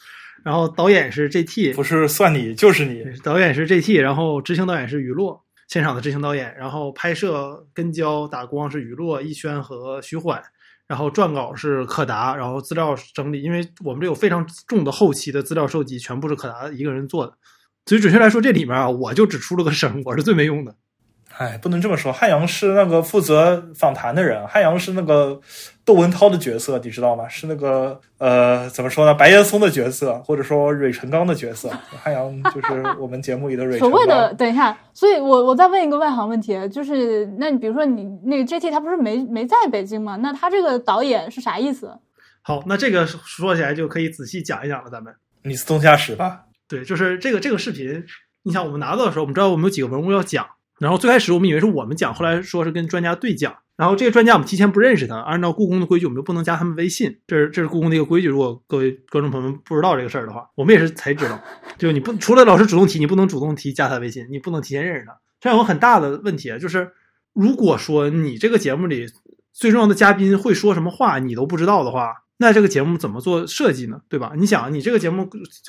[0.45, 3.05] 然后导演是 J.T，不是算你就是你。
[3.23, 6.53] 导演是 J.T，然后执行导演是雨落，现场的执行导演。
[6.57, 10.43] 然后拍摄跟焦打光是雨落、逸轩和徐缓。
[10.93, 17.33] 然后撰稿是可达，然后资料整理，因为我们这有非常重的后期的资料收集，全部是可达一个人做的。
[17.87, 20.77] 所以准确来说，这里面啊，我就只出了个声，我是最没用的。
[21.39, 22.13] 哎，不能这么说。
[22.13, 25.41] 汉阳是那个负责访谈的人，汉阳是那个
[25.85, 27.29] 窦文涛的角色，你知道吗？
[27.29, 29.15] 是那个呃，怎么说呢？
[29.15, 31.71] 白岩松的角色，或者说芮成钢的角色。
[32.03, 33.91] 汉阳就是我们节目里的芮成钢。
[33.91, 40.17] 所谓的，等一下，所以我我再问一个外行问题，就是那你比如说你那个 JT 他不是没没在北京吗？
[40.17, 41.99] 那他这个导演是啥意思？
[42.43, 45.15] 好，那这个说起来就可以仔细讲一讲了，咱们。
[45.45, 46.43] 你自动驾驶吧。
[46.69, 48.05] 对，就是这个这个视频，
[48.43, 50.47] 你想我们拿到的时候，我们知道我们有几个文物要讲，
[50.83, 58.27] 然后最开始我们以为是我们讲，后来说是跟专家对讲，然后这个专家我们提前不认识他，按照故宫的规矩，我们就不能加他们微信，这是这是故宫的一个规矩。
[58.27, 61.41] 如果各位观众朋友们不知道这个事儿的话，我们也是才知道，
[61.79, 65.17] 就你不除了老师主动提，你不能主动提加他微信，你不能提前认识他。
[65.41, 66.91] 这样有很大的问题啊，就是
[67.33, 69.07] 如果说你这个节目里
[69.53, 72.22] 最重要的嘉宾会说什么话，你都不知道的话。
[72.43, 74.01] 那这个节目怎么做设计呢？
[74.09, 74.33] 对吧？
[74.37, 75.25] 你想，你这个节目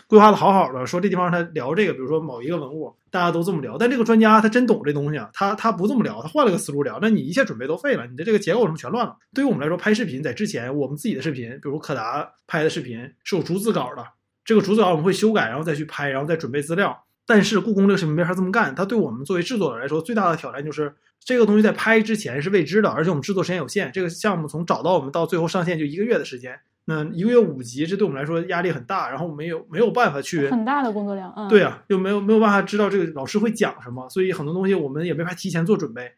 [0.07, 9.15] 规划的好好的，说这地方他聊这个，比如说某一个文物，大家都这么聊，但这个专家他真懂这东西啊，他他不这么聊，他换了个思路聊，那你一切准备都废了，你的这个结构什么全乱了。
[9.35, 14.03] 对于我们来说，拍视频在之前，我们自己的视频，比如柯达拍的视频是有逐字稿的，
[14.43, 17.05] 这个逐字稿我们会修改，然后再去拍，然后再准备资料。
[17.27, 20.93] 但是故宫这个视频没法这么干，它对我们作为制作者来说，最大的挑战就是
[21.25, 26.59] 这个东西在拍之前是未知的，而且我们制作时间有限，这个项目从找到我们到最后上线就一个月的时间。
[26.85, 36.11] 那一个月五集，这对我们来说压力很大，然后我们有没有办法去很大的工作量，嗯，对啊，又没有没有办法知道这个老师会讲什么，所以很多东西我们也没法提前做准备。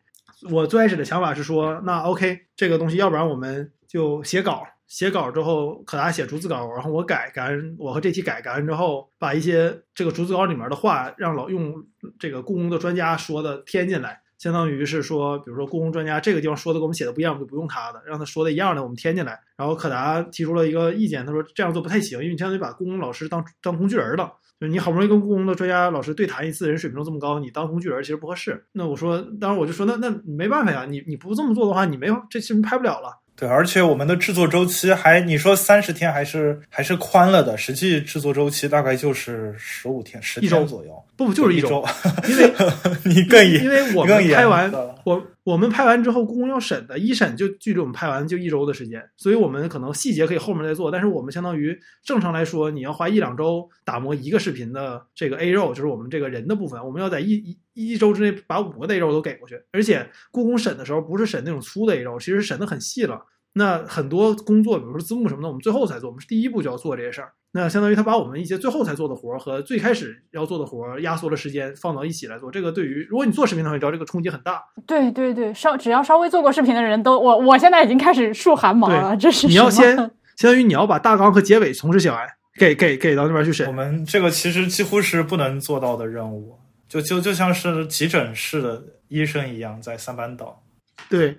[0.49, 11.75] 我最开始的想法是说，那 OK，这个东西要不然我们就写稿，写稿之后可达写逐字稿，然后我改改完，我和这期改改完之后，把一些这个逐字稿里面的话让老用
[12.17, 14.19] 这个故宫的专家说的添进来。
[14.37, 19.39] 相当于是说，比如说故宫专家这个地方说的跟我们写的不一样，我们就不用他的，让他说的一样的，我们添进来。
[19.57, 24.33] 然后可达提出了一个意见，他说这样做不太行，因为你相当于把故宫老师当当工具人了。
[24.57, 28.65] 就你好不容易跟故宫的专家老师对谈一次，人水平这么高，你当工具人其实不合适。
[28.71, 33.21] 那我说，当然我就说，那那没办法呀，你你不这么做的话，你没有这视频拍不了了。
[33.37, 41.03] 对，而且我们的制作周期还你说三十天还是还是宽了的，实际制作周期大概就是十五天、十天左右。
[41.17, 41.85] 不不，就是一周，
[42.27, 42.53] 因为
[43.03, 44.71] 你更严因为我们拍完
[45.03, 57.33] 我我们拍完之后，故宫要审的，一审就距离我们拍完就一周的时间，所以我们可能细节可以后面再做，但是我们相当于正常来说，你要花一两周打磨一个视频的这个 A 肉，就是我们这个人的部分，我们要在一
[57.75, 63.23] 一一周之内把五个 A 肉都给过去，而且故宫审的时候不是审那种粗的 A 肉，其实审的很细了。
[63.53, 67.31] 那很多工作，比如说字幕什么的，我们最后才做，我们是第一步就要做这些事儿。
[67.57, 72.51] 那相当于他把我们一些最后才做的活儿和最开始要做的活儿压缩了时间放到一起来做。
[72.51, 74.61] 这个对于如果你做视频的话，你知道这个冲击很大。
[74.85, 79.15] 对对对，稍只要稍微做过视频的人都，我我现在已经开始竖汗毛了。
[79.15, 82.27] 这是你要先相当于你要把大纲和结尾同时写完，
[82.59, 83.65] 给给给到那边去审。
[83.67, 90.61] 我们这个其实几乎是不能做到的任务，就就就像是急诊室的医生一样，在三班倒。
[91.09, 91.37] 对。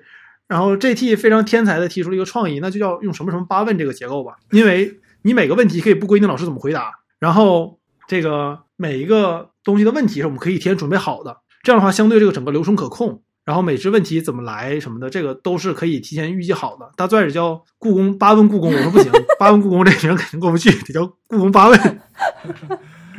[0.48, 4.94] 然后 GT 非常天才的提出了一个创意，那就叫用什么什么八问这个结构吧，因为
[5.26, 16.88] 你每个问题可以不规定老师怎么回答，然后这个每一个东西的问题是我们可以提前准备好的，这样的话相对这个整个流程可控，然后每只问题怎么来什么的，这个都是可以提前预计好的。
[16.96, 22.00] 他最开始叫故宫八问故宫，我说不行，八问故宫这人肯定过不去，得叫故宫八问。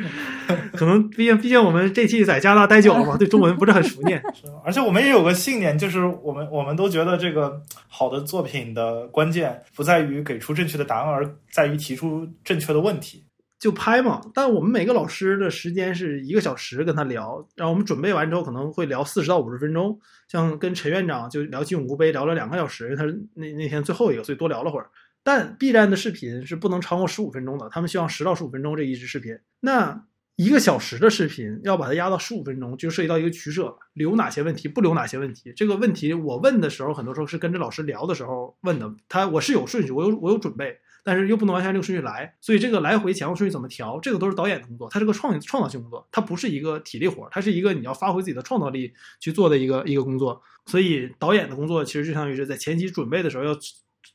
[0.73, 4.21] 可能毕竟毕竟我们这期在加拿大待久了嘛， 对中文不是很熟练。
[4.33, 13.23] 是，而且我们也有个信念，就是我们我们都觉得这个好的作品的关键不在于给出正确的答案，而在于提出正确的问题。
[13.59, 19.99] 就拍嘛，但我们每个老师的时间是一个小时跟他聊，然后我们准备完之后可能会聊四十到五十分钟。
[20.27, 24.85] 像跟陈院长就聊金永固杯聊了两个小时，因为他是那那天最后一个，所以多聊了会儿。
[25.27, 29.37] 但 B 站的视频是不能超过十五分钟的，他们希望十到十五分钟这一支视频。
[29.59, 30.05] 那
[30.37, 35.51] 一个小时的视频要把它压到十五分钟，就涉及到一个取舍，留哪些问题，不留哪些问题。
[35.53, 38.89] 这个问题我问的时候，很多时候是跟着老师聊的时候问的。
[39.09, 44.87] 他我是有顺序，我有我有准备，但是又不能完全这个顺序来，所以这个来回前后顺序怎么调，这个都是导演的工作。
[44.89, 50.41] 它是个创创造性工作，它不是一个体力活，它是一个你要发挥自己的创造力去做的一个一个工作。
[50.67, 53.53] 所以导演的工作其实就相当于是在前期准备的时候要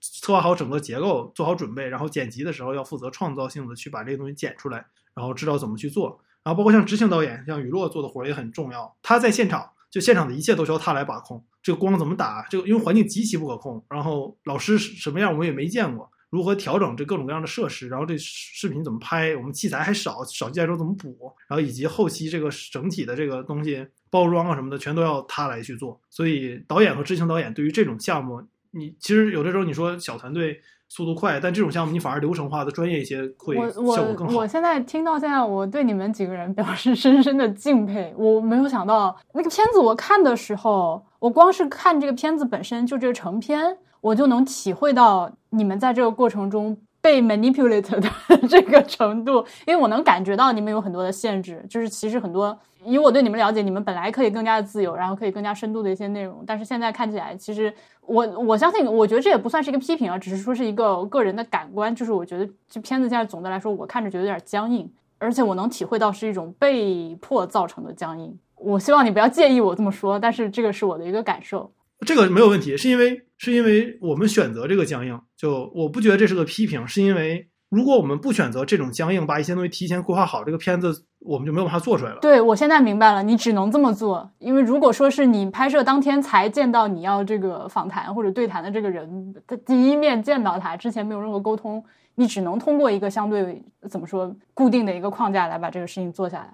[0.02, 4.84] 策划好整个结构，做好准备，然后剪辑的时候要负责创造性的去把这个东西剪出来。
[5.14, 8.96] 然后知道怎么去做，然后包括像执行导演，像雨落做的活也很重要。
[9.02, 11.44] 他在现场，就现场的一切都需要他来把控。
[11.62, 13.84] 这个光怎么打，这个因为环境极其不可控。
[13.90, 26.00] 然后老师什么样我们也没见过，如何调整这各种各样的设施，然后这视频怎么拍，我们器材还少，少器材时候怎么补，然后以及后期这个整体的这个东西包装啊什么的，全都要他来去做。
[26.08, 30.60] 所以导演和执行导演对于这种项目，你其实有的时候你说小团队。
[30.94, 34.36] 速度快，但这种项目你反而流程化的专业一些，会效果更好。
[34.36, 38.12] 我现在听到现在，我对你们几个人表示 深深的敬佩。
[38.14, 46.76] 我没有想到那个片子，我看的时候，我光是看这个片子本身就这个成片，我就能体会到你们在这个过程中。
[47.02, 48.08] 被 manipulate 的
[48.48, 57.74] 这个程度，因为我能感觉到你们有很多的限制，就是其实很多，以我对你们了解，你们本来可以更加的自由，然后可以更加深度的一些内容，但是现在看起来，其实
[58.06, 64.88] 我我相信，我觉得这也不算是一个批评啊，只是说是一个个人的感官，就是我觉得这片子现在总的来说，我看着觉得有点僵硬，
[65.18, 68.38] 而且我能体会到是一种被迫造成的僵硬。
[68.56, 71.72] 我希望你不要介意我这么说，但是这个是我的一个感受。
[72.04, 82.18] 这个没有问题，是因为是因为我们选择这个僵硬，就我不觉得这是个批评，是因为如果我们不选择这种僵硬，把一些东西提前规划好，这个片子我们就没有办法做出来了。
[82.20, 91.84] 对，我现在明白了，你只能这么做，因为如果说是你拍摄当天才见到你要这个访谈或者对谈的这个人，他第一面见到他之前没有任何沟通，
[92.16, 96.52] 你只能通过一个相对怎么说固定的一个框架来把这个事情做下来。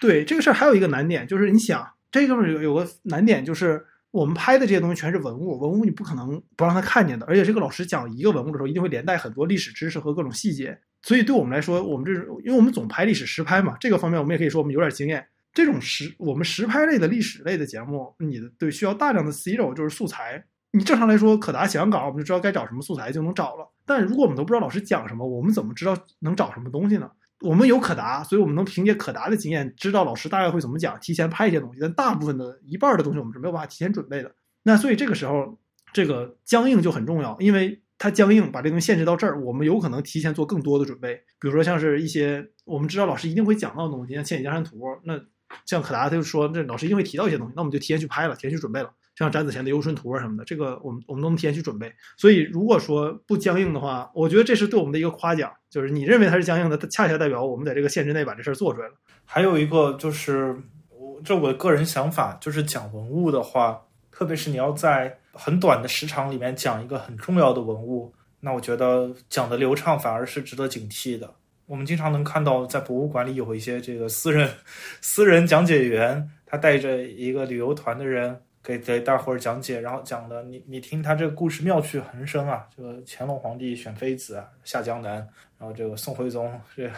[0.00, 3.84] 对这个事儿还有一个难点，就是你想这个有有个难点就是。
[4.14, 7.26] 我们拍的这些东西全是文物，文物你不可能不让他看见的。
[7.26, 10.78] 而且这个老师讲一个文物的时候，一定会连带很多历史知识和各种细节。
[11.02, 15.26] 所以对我们来说，我们这是因为我们总拍历史实拍嘛，这个方面我们也可以说我们有点经验。
[15.52, 20.44] 这种实我们实拍类的历史类的节目，你的对需要大量的 C 肉就是素材。
[20.70, 23.68] 你正常来说可达写完稿，我们就知道该找什么素材就能找了。
[23.84, 27.10] 但如果我们都不知道老师讲什么，我们怎么知道能找什么东西呢？
[27.40, 31.80] 我们有可达，所以我们能凭借可达的经验知道老师大概会怎么讲，提前拍一些东西。
[31.80, 34.34] 但大部分的一半的东西我们是没有办法提前准备的。
[34.62, 35.58] 那所以这个时候，
[35.92, 41.14] 这个僵硬就很重要，因为它僵硬，把这东西限制到这儿，我们有可能提前做更多的准备。
[41.38, 45.20] 比如说像是一些我们知道老师一定会讲到的东西，像千里江山图，那
[45.66, 48.90] 像可达他就说这老师一定会提到一些东西，那我们就提前去拍了，提前去准备了。
[49.16, 51.92] 像展子贤的游春图啊什么的，这个我们我们都能提前去准备。
[52.16, 58.94] 所以如果说不僵硬的话，我觉得这是对我们的一个夸奖，就是你认为它是僵硬的，它恰恰代表我们在这个限制内把这事儿做出来了。
[59.24, 60.56] 还有一个就是
[60.90, 63.80] 我这我个人想法，就是讲文物的话。
[64.16, 71.34] 特别是你要在很短的时长里面讲一个很重要的文物，那我觉得讲的流畅反而是值得警惕的。
[71.66, 74.48] 我们经常能看到，在博物馆里有一些这个私人
[75.02, 85.16] 私人讲解员，他带着一个旅游团的人给给大伙儿讲解，然后讲的你你听他这个故事妙趣横生啊，这个乾隆皇帝选妃子下江南，
[85.58, 86.90] 然后这个宋徽宗这，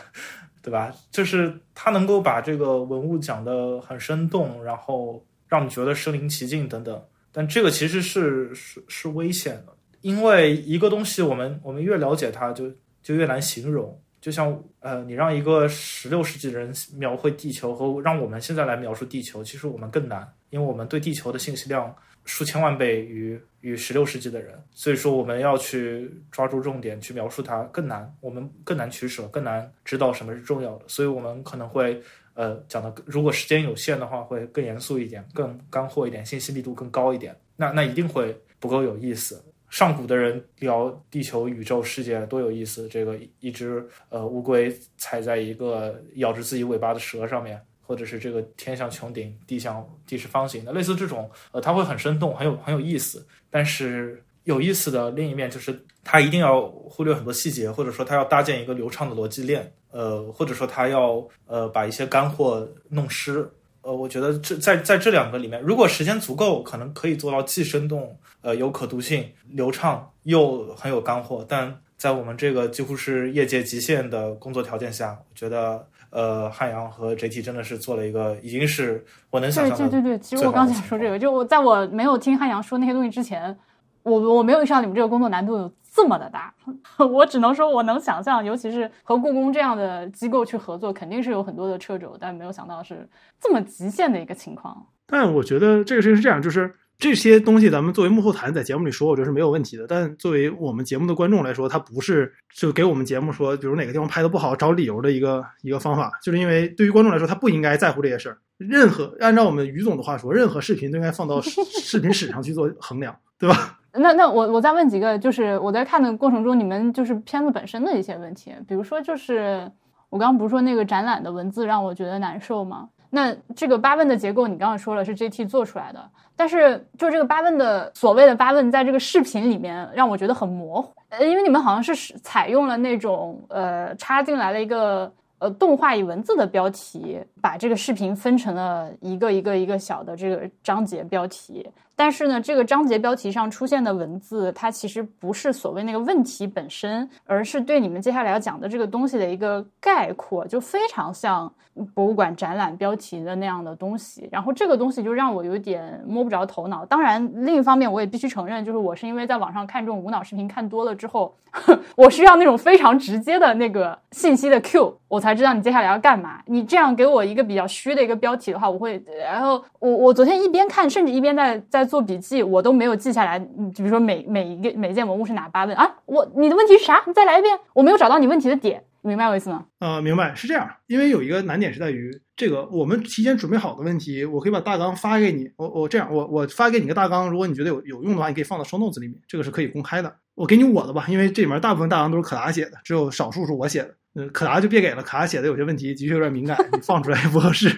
[0.63, 0.95] 对吧？
[1.11, 5.23] 就是他能够把这个文物讲得很生动，然后。
[5.49, 7.01] 让你觉得身临其境等等，
[7.31, 12.69] 但这个其实是是是危险的，因为一个东西我们我们越了解它，就
[13.01, 13.97] 就越难形容。
[14.21, 21.95] 就像呃，你让一个十六世纪的人描绘地球，和让我们现在来描述地球，其实我们更难，因为我们对地球的信息量
[22.25, 32.01] 数千万倍于于十六世纪的人，所以说我们要去抓住重点去描述它更难，我们更难取舍，更难知道什么是重要的，所以我们可能会。
[32.39, 39.43] 呃，讲的如果时间有限的话，会更严肃一点，更干货一点，信息密度更高一点，那那一定会不够有意思。
[39.71, 53.27] 上古的人聊地球、宇宙、世界多有意思，这个一只呃乌龟踩在一个咬着自己尾巴的蛇上面，或者是这个天像穹顶，地像地是方形的，类似这种，呃，它会很生动，很有很有意思。
[53.49, 59.73] 但是有意思的另一面就是，它一定要忽略很多细节，或者说它要搭建一个流畅的逻辑链。
[59.93, 63.49] 呃，或者说它要呃把一些干货弄湿，
[63.81, 71.43] 呃，我觉得这在在这两个里面，如果时间足够，可能可以做到既生动，呃，有可读性、流畅，又很有干货。
[71.49, 79.89] 但在我们这个几乎是业界极限的工作条件下，我觉得呃，汉阳和 JT 真的是做了一个已经是我能想象的。
[79.89, 83.55] 对对对，其实我刚想说这个，就我在我没有听汉阳说那些东西之前，
[84.03, 85.73] 我我没有意识到你们这个工作难度有。
[85.97, 86.53] 这么的大，
[87.11, 93.09] 我只能说，我能想象，尤其是和故宫这样的机构去合作，肯定是有很多的掣肘，但没有想到是
[93.41, 94.87] 这么极限的一个情况。
[95.07, 99.87] 但我觉得这个事情是这样，就是这些东西咱们作为幕后谈，在节目里说，我觉得是没有问题的。
[99.87, 108.39] 但作为我们节目的观众来说，它不是就给我们节目说，比如哪个地方拍的不好找理由的一个一个方法，就是因为对于观众来说，他不应该在乎这些事儿。
[108.57, 113.79] 任何按照我们于总的话说，任何视频都应该放到视频史上去做衡量，对吧？
[113.93, 119.71] 那那我我再问几个，就是我在看的过程中，你们就是片子本身的一些问题，比如说就是
[120.09, 122.89] 我刚刚不是说那个展览的文字让我觉得难受吗？
[123.11, 141.69] 那这个八问的结构你刚刚说了是 JT 做出来的，但是就这个八问的所谓的八问，在这个视频里面让我觉得很模糊，呃，因为你们好像是采用了那种呃插进来了一个呃动画与文字的标题，把这个视频分成了一个一个一个小的这个章节标题。
[141.99, 151.51] 但是呢，这个章节标题上出现的文字，它其实不是所谓那个问题本身，而是对你们接下来要讲的这个东西的一个概括，就非常像
[151.95, 154.29] 博物馆展览标题的那样的东西。
[154.31, 156.85] 然后这个东西就让我有点摸不着头脑。
[156.85, 161.35] 当然，另一方面我也必须承认，就是我是因为在网上看这种无脑视频看多了之后，
[161.97, 166.43] 我需要那种非常直接的那个信息的 Q，我才知道你接下来要干嘛。
[166.45, 171.86] 你这样给我一个比较虚的一个标题的话，我会，然后我我昨天一边看，甚至一边在在。
[171.87, 175.89] 做笔记我都没有记下来，嗯，就比如说每每一个每一件文物是哪八问啊？
[176.07, 177.03] 我你的问题是啥？
[177.07, 179.65] 你再来一遍，我没有找到你问题的点，明白我意思吗？
[179.79, 190.15] 呃，明白，是这样，因为有一个难点是在于这个我们提前准备好的问题，我可以把大纲发给你，我我这样，我我发给你个大纲，如果你觉得有有用的话，你可以放到 show notes 里面，这个是可以公开的。
[190.35, 193.95] 我给你我的吧，因为这里面大部分大纲都是可达写的，只有少数是我写的。
[194.17, 197.71] 嗯，可达就别给了，可达写的有些问题的确有点敏感，你放出来也 不合适，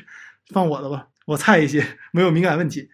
[0.52, 2.88] 放我的吧，我菜一些，没有敏感问题。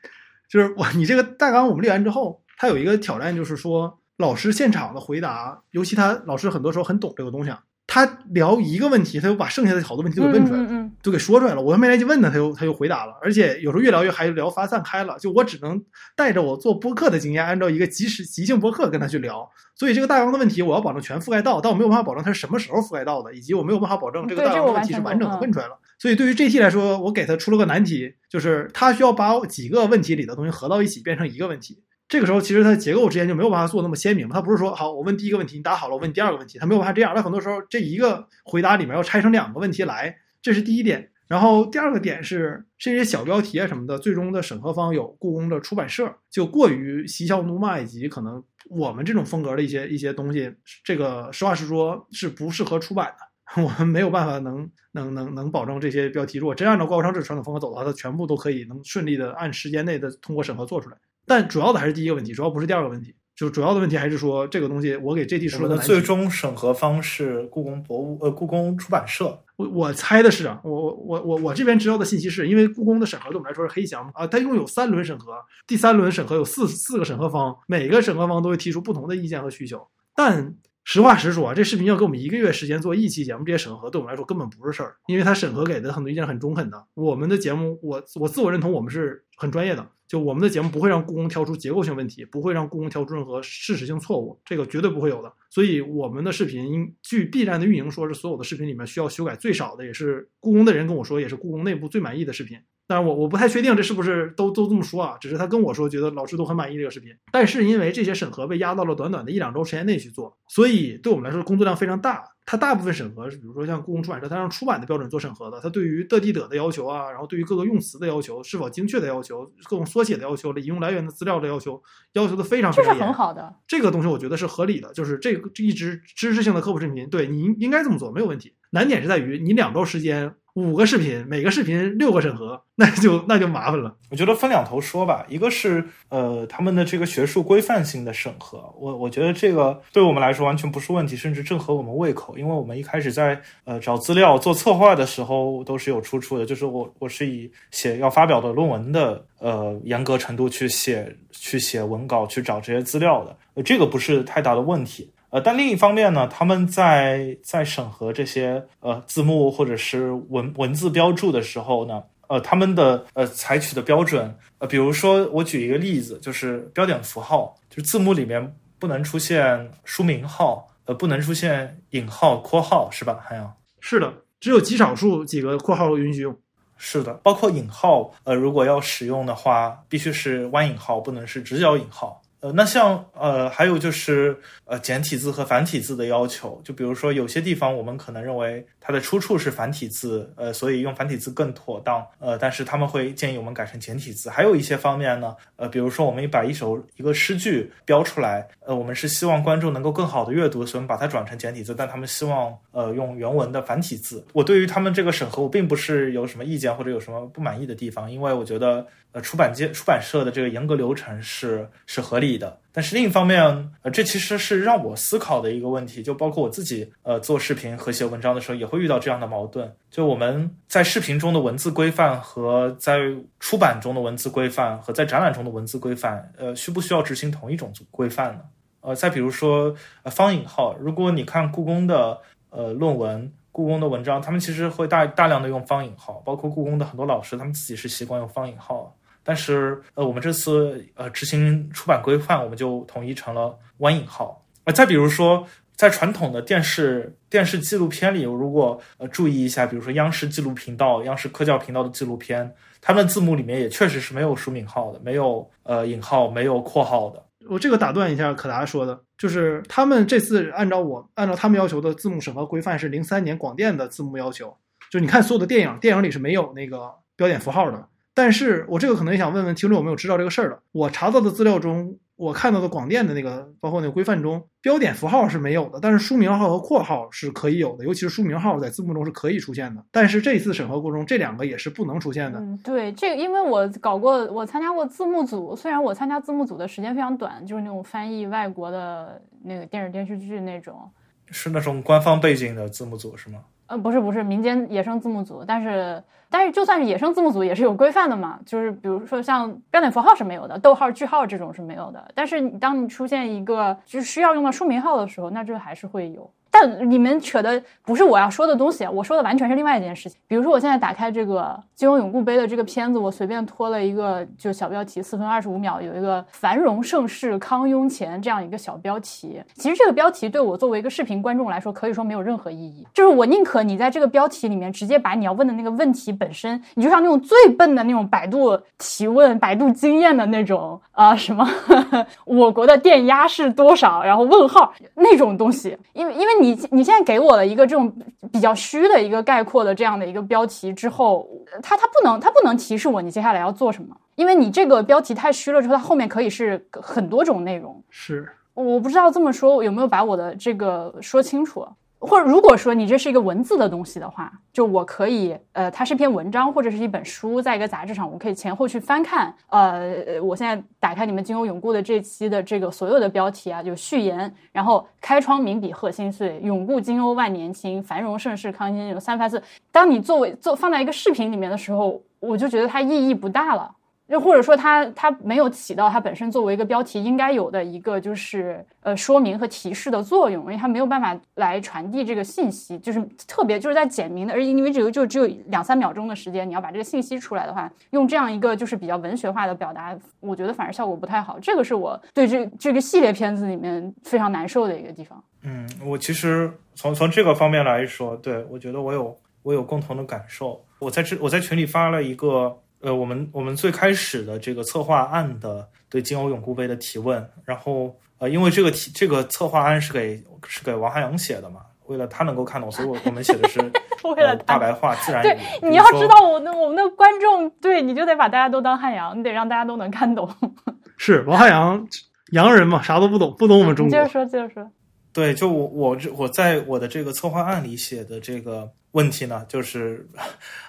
[0.48, 7.64] 就是我你这个大纲我们列完之后，它有一个挑战，就是说老师现场的回答，尤其他老师很多时候很懂这个东西啊。
[7.94, 11.62] 他聊一个问题，他就把剩下的好多问题都给问出来了，嗯嗯都给说出来了。
[11.62, 13.12] 我还没来及问他，他就他就回答了。
[13.22, 15.16] 而且有时候越聊越还，聊发散开了。
[15.16, 15.80] 就我只能
[16.16, 19.48] 带着我做播客的经验，按照一个即时即兴播客跟他去聊。
[19.76, 25.78] 所以这个大纲的问题，我要保证全覆盖到，但我没有办法保证它是什么时候覆盖到的，以及我没有办法保证这个大纲的问题是完整的问出来了。
[25.96, 31.78] 所以对于 GT 来说，我给他出了个难题，就是他需要把几个问题里的东西合到一起，变成一个问题。
[32.14, 34.28] 这个时候，其实它的结构之间就没有办法做那么鲜明。
[34.28, 37.12] 它不是说好，我问第一个问题，你答好了，我问第二个问题，它没有办法这样。
[37.12, 41.10] 它很多时候这一个回答里面要拆成两个问题来，这是第一点。
[41.26, 48.40] 然后第二个点是这些小标题啊什么的，最终的审核方有故宫的出版社，就过于嬉笑怒骂以及可能
[48.70, 50.54] 我们这种风格的一些一些东西，
[50.84, 53.60] 这个实话实说是不适合出版的。
[53.60, 60.96] 我们没有办法能能能能保证这些标题，如果真按照高尚志传统风格走的话，它全部都可以能顺利的按时间内的通过审核做出来。
[61.26, 63.14] 但主要的还是第一个问题，主要不是第二个问题。
[63.36, 75.32] 就主要的问题还是说这个东西，我给 JT 说的最终审核方是故宫博物呃故宫出版社，我我猜的是啊，我我我我我这边知道的信息是，因为故宫的审核对我们来说是黑箱啊，它一共有三轮审核，
[75.66, 79.84] 第三轮审核有四四个审核方，每个审核方都会提出不同的意见和需求。
[80.14, 80.54] 但
[80.84, 86.84] 实话实说啊，这视频要给我们一个月时间做一期节目，这些审核对我们来说根本不是事儿，因为它审核给的很多意见很中肯的。
[86.94, 95.32] 我们的节目，我我自我认同我们是很专业的，就我们的节目不会让故宫挑出结构性问题，不会让故宫挑出任何事实性错误，这个绝对不会有的。
[95.50, 102.58] 所以我们的视频，据 B 站的运营说是所有的视频里面需要修改最少的，也是故宫的人跟我说，也是故宫内部最满意的视频。
[102.86, 107.10] 当然我我不太确定这是不是都都这么说啊，只是他跟我说觉得老师都很满意这个视频。
[107.32, 112.22] 但是因为这些审核被压到了短短的一两周时间内去做，所以对我们来说工作量非常大。
[112.46, 121.82] 它大部分审核是，比如说像故宫出版社，它让出版的标准做审核的，它对于的地的的要求啊，然后对于各个用词的要求，是否精确的要求，各种缩写的要求，引用来源的资料的要求，
[122.12, 123.06] 要求的非常非常严。
[123.06, 123.54] 很好的。
[123.66, 128.54] 这个东西我觉得是合理的，就是这个这一直知识性的科普视频，对你应应该这么做没有问题。
[128.70, 133.96] 难点是在于你两周时间五个视频，每个视频六个审核，那就那就麻烦了。
[134.08, 155.10] 我觉得分两头说吧，一个是呃他们的这个学术规范性的审核，我我觉得这个对我们来说完全不是问题，甚至正合我们胃口，因为我们一开始在呃找资料做策划的时候都是有出处的，就是我我是以写要发表的论文的呃严格程度去写去写文稿去找这些资料的，这个不是太大的问题。
[155.34, 173.18] 呃，但另一方面呢，他们在在审核这些呃字幕或者是文文字标注的时候呢，呃，他们的呃采取的标准，呃，比如说我举一个例子，就是标点符号，就是字幕里面不能出现书名号，呃，不能出现引号、括号，是吧？
[173.20, 176.38] 还有是的，只有极少数几个括号允许用。
[176.76, 182.20] 是的，包括引号，呃，如果要使用的话，必须是弯引号，不能是直角引号。
[182.44, 194.28] 呃，那像呃，还有就是呃，简体字和繁体字的要求，就比如说有些地方我们可能认为它的出处是繁体字，呃，所以用繁体字更妥当，呃，但是他们会建议我们改成简体字。
[194.28, 204.22] 还有一些方面呢，呃，比如说我们把一首一个诗句标出来，呃，我们是希望观众能够更好的阅读，所以我们把它转成简体字，但他们希望呃用原文的繁体字。
[204.34, 212.58] 我对于他们这个审核，我并不是有什么意见或者有什么不满意的地方，因为我觉得呃出版界出版社的这个严格流程是是合理的。
[212.72, 213.40] 但是另一方面，
[213.82, 219.72] 呃，这其实是让我思考的一个问题，就包括我自己呃做视频和写文章的时候，也会遇到这样的矛盾。
[219.88, 222.98] 就我们在视频中的文字规范和在
[223.38, 228.40] 出版中的文字规范和在展览中的文字规范，呃，需不需要执行同一种规范呢？
[228.80, 232.18] 呃，再比如说呃方引号，如果你看故宫的
[232.50, 233.32] 呃论文。
[233.54, 238.92] 故宫的文章，他们其实会大大量的用方引号，包括故宫的很多老师，他们自己是习惯用方引号。
[239.24, 244.44] 但是，呃，我们这次呃执行出版规范，我们就统一成了弯引号。
[244.64, 245.44] 呃，再比如说，
[245.74, 257.22] 在传统的电视电视纪录片里，如果呃注意一下，比如说央视纪录频道、央视科教频道的纪录片，他们字幕里面也确实是没有书名号的，没有呃引号，没有括号的。
[257.48, 264.56] 我这个打断一下，可达说的，就是他们这次按照我按照他们要求的字幕审核规范是零三年广电的字幕要求，
[264.90, 267.88] 就你看所有的电影，电影里是没有那个标点符号的。
[268.14, 270.60] 但是我这个可能也想问问听众有没有知道这个事儿的？
[270.70, 279.84] 我查到的资料中，我看到的广电的那个，包括那个规范中，标点符号是没有的，但是书名号和括号是可以有的，尤其是书名号在字幕中是可以出现的。
[279.90, 282.38] 但是这次审核过程中，这两个也是不能出现的。
[282.38, 290.88] 嗯，对，这个因为我搞过，我参加过字幕组，虽然我参加字幕组的时间非常短，就是那种翻译外国的那个电视电视剧那种，
[291.32, 293.40] 是那种官方背景的字幕组是吗？
[293.66, 306.30] 呃，不是不是民间野生字幕组，但是但是就算是野生字幕组也是有规范的嘛，就是比如说像标点符号是没有的，逗号句号这种是没有的，但是当你出现一个就是需要用到书名号的时候，那这还是会有。
[306.56, 310.16] 但你们扯的不是我要说的东西，我说的完全是另外一件事情。
[310.28, 319.42] 比如说，我现在打开这个金庸永固杯的这个片子，我随便拖了一个就小标题，四分二十五秒，有一个“繁荣盛世康雍乾”这样一个小标题。
[319.54, 322.86] 其实这个标题对我作为一个视频观众来说，可以说没有任何意义。
[322.94, 331.44] 就是我宁可你在这个标题里面直接把你要问的那个问题本身，你就像那种最笨的那种百度提问、百度经验的那种啊什么，
[332.24, 334.04] 我国的电压是多少？
[334.04, 336.43] 然后问号那种东西，因为因为你。
[336.44, 337.90] 你你现在给我了一个这种
[338.30, 341.26] 比较虚的一个概括的这样的一个标题之后，
[341.62, 347.82] 它它不能它不能提示我你接下来要做什么，因为你这个标题太虚了之后，它后面可以是很多种内容。
[347.88, 351.66] 是，我不知道这么说有没有把我的这个说清楚。
[352.06, 359.34] 或者如果说你这是一个文字的东西的话，就我可以，呃，它是篇文章或者是一本书，在一个杂志上，我可以前后去翻看。
[359.48, 369.42] 呃，我现在打开你们金庸永固的这期的这个所有的标题啊，就序言，然后开窗明笔贺新岁，永固金庸万年青，繁荣盛世康熙有三番四。
[369.72, 373.70] 当你作为做放在一个视频里面的时候，我就觉得它意义不大了。
[374.08, 391.38] 又或者说，它它没有起到它本身作为一个标题应该有的一个就是呃说明和提示的作用，因为它没有办法来传递这个信息，就是特别就是在简明的，而因为这个就只有两三秒钟的时间，你要把这个信息出来的话，用这样一个就是比较文学化的表达，我觉得反而效果不太好。
[391.40, 395.24] 这个是我对这这个系列片子里面非常难受的一个地方。
[395.44, 400.62] 嗯，我其实从从这个方面来说，对我觉得我有我有共同的感受。
[400.78, 402.58] 我在这我在群里发了一个。
[402.84, 413.58] 呃，我们我们最开始的这个策划案的对金欧永固杯的提问，然后呃，因为这个题这个策划案是给是给王汉阳写的嘛，为了他能够看懂，所以我我们写的是
[414.14, 420.28] 为了大白话自然对，你要知道我那我们的观众，对，你就得把大家都当汉阳，你得让大家都能看懂。
[420.98, 421.88] 是王汉阳
[422.32, 423.90] 洋人嘛，啥都不懂，不懂我们中国。
[423.90, 424.70] 接着说，接着说。
[425.14, 430.08] 对，就我我这我在我的这个策划案里写的这个问题呢，就是。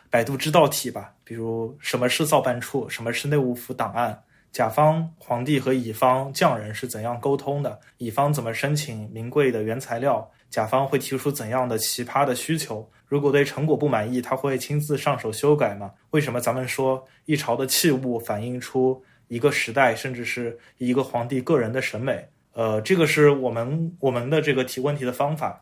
[0.07, 4.17] 百度知道题吧，比如什么是造办处，什么是内务府档案，
[4.49, 15.91] 甲方皇帝和乙方匠人是怎样沟通的，乙方怎么申请名贵的原材料，甲方会提出怎样的奇葩的需求，如果对成果不满意，他会亲自上手修改吗？
[16.11, 22.26] 为什么咱们说一朝的器物反映出一个时代，甚至是一个皇帝个人的审美？
[22.53, 25.61] 呃，这个是我们我们的这个提问题的方法。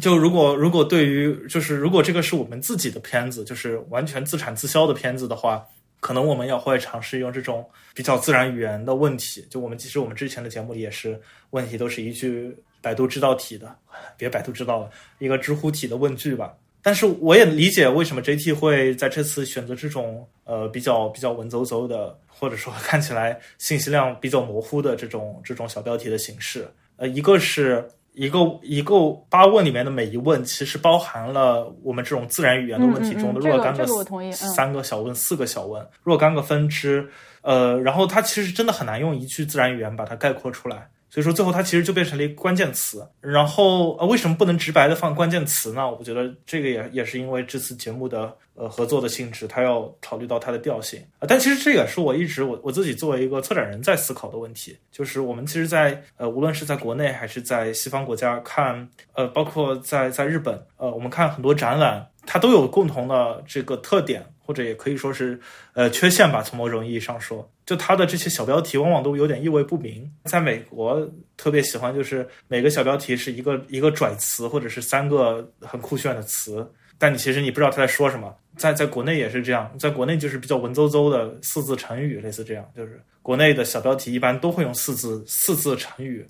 [0.00, 5.62] 就如果如果对于就是如果这个是我们自己的片子，就是完全自产自销的片子的话，
[6.00, 9.46] 可能我们也会尝试用这种比较自然语言的问题。
[9.50, 11.20] 就我们其实我们之前的节目里也是
[11.50, 13.76] 问题都是一句百度知道题的，
[14.16, 16.54] 别百度知道了一个知乎体的问句吧。
[16.80, 26.66] 但是我也理解为什么 JT 会在这次选择这种呃比较比较文绉绉的，或者说看起来信息量比较模糊的这种这种小标题的形式。
[26.96, 27.86] 呃，一个是。
[28.12, 28.94] 一个一个
[29.30, 33.86] 八问里面的每一问，其实包含了我们这种自然语言的问题中的若干个
[34.32, 37.08] 三个小问、四个小问，若干个分支。
[37.40, 40.88] 呃，然后它其实真的很难用一句自然语言把它概括出来。
[41.12, 43.06] 所以说，最后它其实就变成了一个关键词。
[43.20, 45.86] 然后，呃，为什么不能直白的放关键词呢？
[45.92, 51.28] 我觉得这个也也是因为这次节目的呃合作的性质，它要考虑到它的调性啊。
[51.28, 64.24] 但其实这也是我一直我我自己作为一个策展人在思考的问题，就是我们其实，在呃无论是在国内还是在西方国家看，呃，包括在在日本，呃，我们看很多展览，它都有共同的这个特点。
[64.44, 65.38] 或者也可以说是，
[65.74, 66.42] 呃，缺陷吧。
[66.42, 70.10] 从某种意义上说，就它的这些小标题往往都有点意味不明。
[70.24, 76.68] 在美国特别喜欢，就是每个小标题是一个一个拽词，或者是三个很酷炫的词，
[76.98, 78.34] 但你其实你不知道他在说什么。
[78.56, 86.26] 在在国内也是这样，在国内就是比较文绉绉的四字成语，类似这样，就是国内的小标题一般都会用四字四字成语。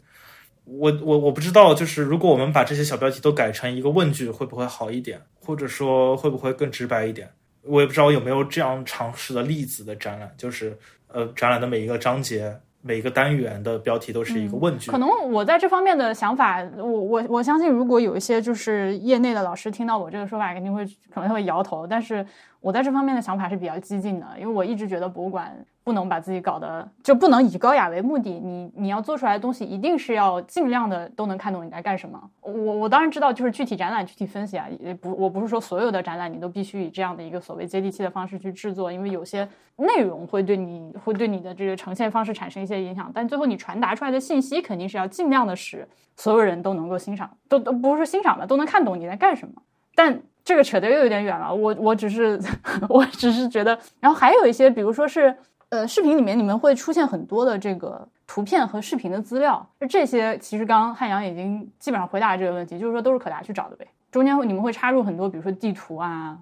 [0.64, 5.20] 我我我不知道，就是如果我们把这些小标题都改成一个问句，会不会好一点？
[5.40, 7.28] 或者说会不会更直白一点？
[7.64, 10.76] 我也不知道有没有这样尝试的例子的展览，就是
[11.08, 14.90] 呃，展览的每一个章节、每一个单元的标题都是一个问句。
[14.90, 20.84] 可能我在这方面的想法，我我我相信，如果有一些就是业内的老师听到我这个说法，肯定会
[21.14, 21.86] 可能会摇头。
[21.86, 22.26] 但是
[22.62, 25.52] 我在这方面的想法是比较激进的，因为我一直觉得博物馆
[25.82, 32.30] 不能把自己搞得就不能以高雅为目的，你你要做出来的东西一定是要尽量的都能看懂你在干什么。
[32.40, 49.54] 我我当然知道，就是具体展览具体分析啊，也不我不是说所有的展览你都必须以这样的一个所谓接地气的方式去制作，因为有些内容会对你会对你的这个呈现方式产生一些影响，但最后你传达出来的信息肯定是要尽量的使所有人都能够欣赏，都都不是说欣赏吧，都能看懂你在干什么，
[49.96, 50.22] 但。
[50.44, 52.40] 这个扯得又有点远了，我我只是
[52.88, 55.34] 我只是觉得，然后还有一些，比如说是
[55.68, 63.86] 呃视频里面你们会出现很多的这个图片和视频的资料，这些其实刚刚汉阳已经基本上回答了这个问题，就是说都是可达去找的呗。
[64.10, 66.38] 中间你们会插入很多，比如说地图啊。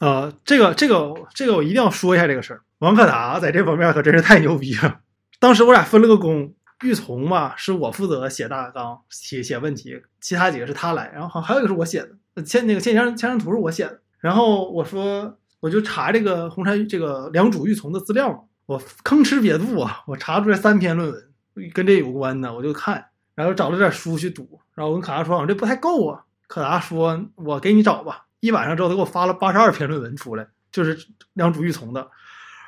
[0.00, 5.00] 呃，这个这个这个我一定要说一下这个事儿，王可达在这方面可真是太牛逼了。
[5.40, 6.52] 当时我俩分了个工，
[6.84, 12.10] 玉从嘛是我负责写大纲、写写问题，其他几个是他来，然后好还有一个是我写的。
[12.42, 30.96] 签那个签签签上图是我写的，然后我说我就查这个红山这个良渚玉琮的资料嘛，我吭哧瘪肚啊，我查出来三篇论文跟这有关的，我就看，然后找了点书去读，然后我跟可达说，我这不太够啊，可达说我给你找吧，一晚上之后他给我发了八十二篇论文出来，就是
[31.34, 32.08] 良渚玉琮的。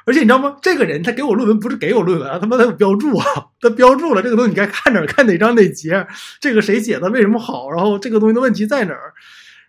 [0.06, 0.56] 而且你知道吗？
[0.62, 3.24] 这个人他给我论文不是给我论文啊，他妈他有标注啊，
[3.60, 6.04] 他标注了这个东西你该看哪，看哪章哪节，
[6.40, 9.12] 这个谁写的，为什么好，然后这个东西的问题在哪儿。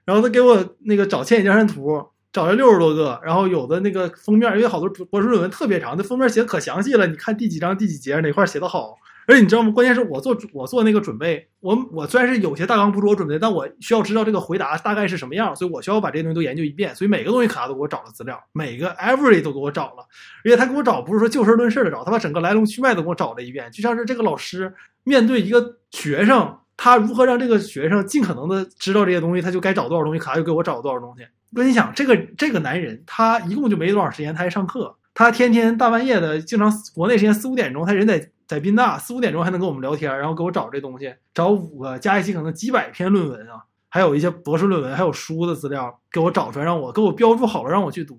[0.05, 1.91] 然后他给我那个找《千里江山图》，
[2.33, 7.05] 找了六十多个，然后有的那个封面，因为好多博士论文特别长，那封面写的可详细了。
[7.07, 8.97] 你看第几章第几节哪块写的好？
[9.27, 9.69] 而且你知道吗？
[9.71, 16.93] 关键是我做我做那个准备，我我虽然是有些大纲不是我准备，但我需要知道这个回答大概是什么样，所以我需要把这些东西都研究一遍。
[16.95, 20.03] 所以每个东西卡都给我找了资料，每个 every 都给我找了，
[20.43, 24.73] 而且他给我找不是说就事论事的找，他把整个来龙去脉都给我找了一遍，就像是这个老师
[25.03, 26.57] 面对一个学生。
[26.83, 29.41] 他如何让这个学生尽可能的知道这些东西？
[29.41, 31.23] 他就该找多少东西，卡就给我找多少东西。
[31.51, 48.17] 那你想，这个这个男人，他一共就没多少时间，他还上课，他天天大半夜的，经常国内时间四五点钟，他人在在宾大，四五点钟还能跟我们聊天，然后给我找这东西，找五个加一起可能几百篇论文啊，还有一些博士论文，还有书的资料，给我找出来，让我给我标注好了，让我去读。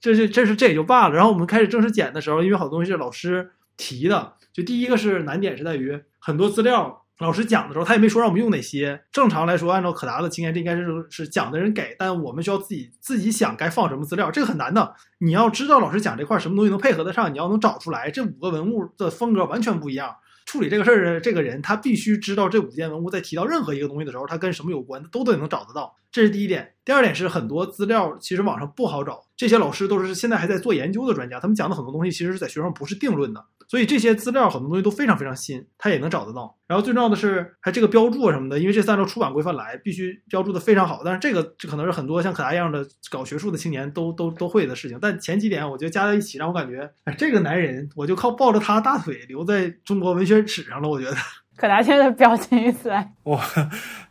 [0.00, 1.16] 这这这是这也就罢了。
[1.16, 7.00] 然后我们开始正式剪的时候，因为好多东西是老师提的，就第一个是难点是在于很多资料。
[7.18, 9.04] 老师讲的时候，他也没说让我们用哪些。
[9.12, 14.94] 正常来说，按照可达的经验，这应该是是讲的人给，但我们需要自己自己想该放什么资料，这个很难的。
[15.18, 20.16] 你要知道老师讲这块什么东西能配合得上，你要能找出来这五个文物的风格完全不一样。
[20.44, 25.94] 处理这个事儿的这个人，他必须知道这五件文物在提到任何一个东西的时候，他跟什么有关，都得能找得到。
[26.14, 26.70] 这是第一点。
[26.84, 33.44] 第二点是很多资料其实网上不好找，这些老师都是现在还在做研究的专家，他们讲的很多东西其实是在学上不是定论的。
[33.66, 36.56] 所以这些资料很多东西都非常非常新，他也能找得到。
[36.68, 41.00] 然后最重要的是，还这个标注什么的，因为这是按照出版规范来，必须标注的非常好。
[41.04, 44.96] 但是这个这可能是很多像可达一样的搞学术的青年都都都会的事情。
[45.02, 50.88] 但前几点我觉得加在一起，让我感觉，哎，这个男人我就靠抱着他大腿留在中国文学史上了。
[50.88, 51.16] 我觉得
[51.56, 52.90] 可达现在的表情一次，
[53.24, 53.40] 哇，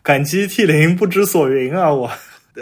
[0.02, 2.10] 感激涕零，不知所云啊，我。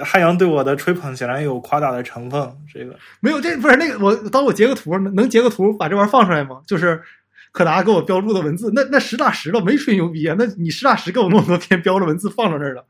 [0.05, 2.39] 汉阳对我的吹捧显然有夸大的成分，
[2.73, 6.61] 这个没有，这不是那个我，当我截个图，能截个图把这玩意儿放出来吗？
[6.65, 7.01] 就是
[7.51, 10.33] 可达给我标注的文字，那那实打实的，没吹牛逼啊！
[10.39, 12.85] 那你实打实给我那么多篇标的文字放到那儿了，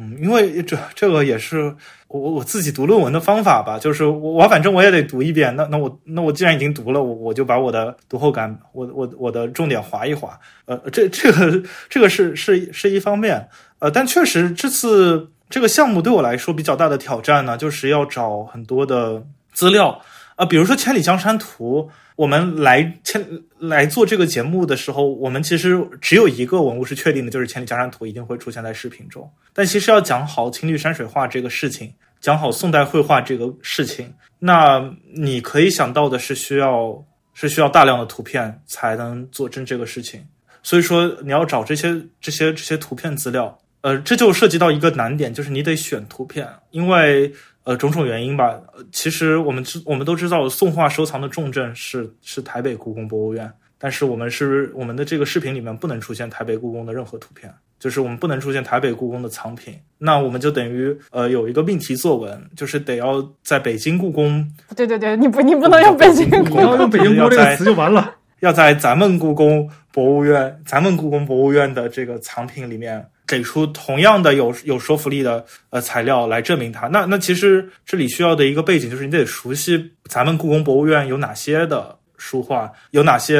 [0.00, 1.74] 嗯，因为这这个也是
[2.08, 13.46] 我我自己读论文的方法吧，就是我我反正我也得读一遍，那那我那我既然已经读了，我我就把我的读后感，我我我的重点划一划，呃，这这个这个是是是一方面，
[13.78, 15.28] 呃，但确实这次。
[15.50, 19.20] 这个项目对我来说比较大的挑战呢，就是要找很多的
[19.52, 20.00] 资料
[20.40, 21.82] 啊，比如说《千里江山图》，
[22.16, 23.22] 我们来千
[23.58, 29.30] 来做这个节目的时候，我们其实只有一个文物是确定的，就是《千里江山图》一定会出现在视频中。
[29.52, 34.82] 但其实要讲好青绿山水画这个事情，讲好宋代绘画这个事情，那
[35.14, 40.24] 你可以想到的是需要是需要大量的图片才能佐证这个事情。
[40.62, 43.58] 所以说，你要找这些这些这些图片资料。
[43.82, 47.32] 呃，这就涉及到一个难点，就是你得选图片，因为
[47.64, 48.60] 呃种种原因吧。
[48.92, 59.74] 其实我们知我们都知道，宋画收藏的重镇是是台北故宫博物院，但是我们是我们的这个视频里面不能出现台北故宫的任何图片，就是我们不能出现台北故宫的藏品。
[59.98, 64.46] 那我们就等于呃有一个命题作文，就是得要在北京故宫。
[64.76, 68.14] 对对对，你不你不能用北京故宫，用北京故宫这个词就完了。
[68.40, 73.06] 要在咱们故宫博物院，咱们故宫博物院的这个藏品里面。
[73.30, 76.88] 给出同样的有有说服力的呃材料来证明它。
[76.88, 83.38] 那那其实这里需要的一个背景就是你得熟悉咱们故宫博物院有哪些的书画，有哪些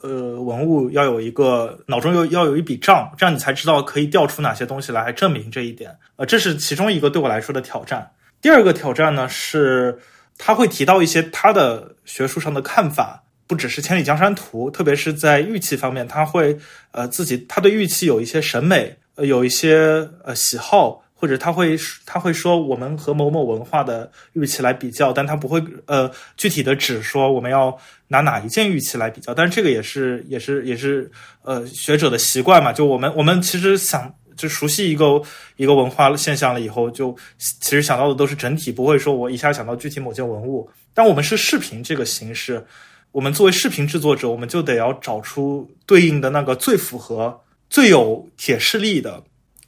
[0.00, 5.90] 呃文物，要有一个脑中有要有一笔账，这样你才知道可以调出哪些东西来证明这一点。
[6.14, 8.08] 呃，这是其中一个对我来说的挑战。
[8.40, 9.98] 第二个挑战呢是
[10.38, 16.56] 他会提到一些他的学术上的看法，不只是千里江山图，特别是在玉器方面，他会
[16.92, 27.76] 呃自己他对玉器有一些审美，呃有一些呃喜好，或者他会他会说我们和某某文化的玉器来比较，但他不会呃具体的指说我们要
[28.08, 31.10] 拿哪一件玉器来比较，但是这个也是也是也是
[31.42, 34.12] 呃学者的习惯嘛，就我们我们其实想。
[34.34, 35.20] 就熟悉一个
[35.56, 40.68] 一个文化现象了以后，就其实想到的都是整体，不会说我一下想到具体某件文物。
[40.94, 42.64] 但我们是视频这个形式，
[43.12, 47.41] 我们作为视频制作者，我们就得要找出对应的那个最符合、
[47.72, 49.24] 最有铁视力的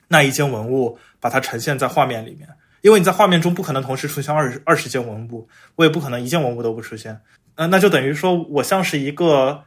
[0.09, 2.47] 那一件文物，把它呈现在画面里面。
[2.83, 7.19] 因为你在画面中不可能同时出现二十二十件文物，我也不可能一件文物都不出现。
[7.55, 9.65] 嗯，那就等于说我像是一个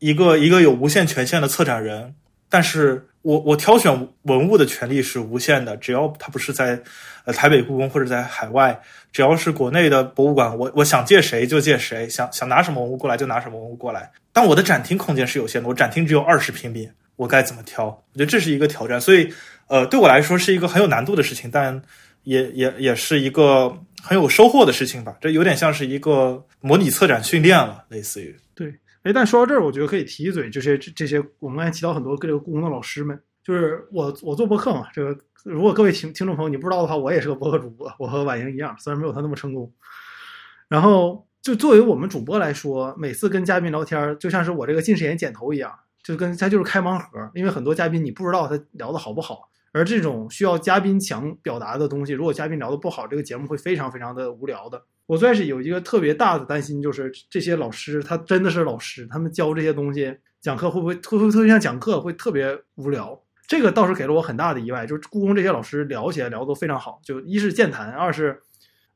[0.00, 2.16] 一个一个有无限权限的策展人，
[2.48, 3.06] 但是。
[3.22, 6.80] 我我挑选文物的权利是无限的，只要它不是在
[7.24, 8.80] 呃台北故宫或者在海外，
[9.10, 14.12] 只要是国内的博物馆，我我想借谁就借谁，想想拿什么文物过来就拿什么文物过来。
[14.32, 17.86] 但我的展厅空间是有限的，我展厅只有二十平米，我该怎么挑？
[17.86, 19.32] 我觉得这是一个挑战，所以
[19.68, 21.82] 呃对我来说是一个很有难度的事情，但
[22.22, 25.16] 也也也是一个很有收获的事情吧。
[25.20, 28.74] 这有点像是一个模拟策展训练了，类似于对。
[29.02, 39.72] 哎，但说到这儿，我觉得可以提一嘴，这些这些我们刚才提到很多这个故宫的老师们，就是我我做播客嘛，这个如果各位听听众朋友你不知道的话，我也是个播客主播，我和婉莹一样，虽然没有他那么成功。
[40.68, 45.72] 然后就作为我们主播来说，每次跟嘉宾聊天，就像是我这个近视眼剪头一样，
[46.06, 54.80] 就跟他就是开盲盒，因为很多嘉宾你不知道他聊的好不好，而这种需要嘉宾强表达的东西，如果嘉宾聊的不好，这个节目会非常非常的无聊的。
[55.06, 63.20] 我最开始有一个特别大的担心，就是这些老师他真的是老师，他们教这些东西讲课会不会会不会特别像讲课，会特别无聊？
[63.48, 64.86] 这个倒是给了我很大的意外。
[64.86, 68.40] 就是故宫这些老师聊起来聊都非常好，就一是健谈，二是，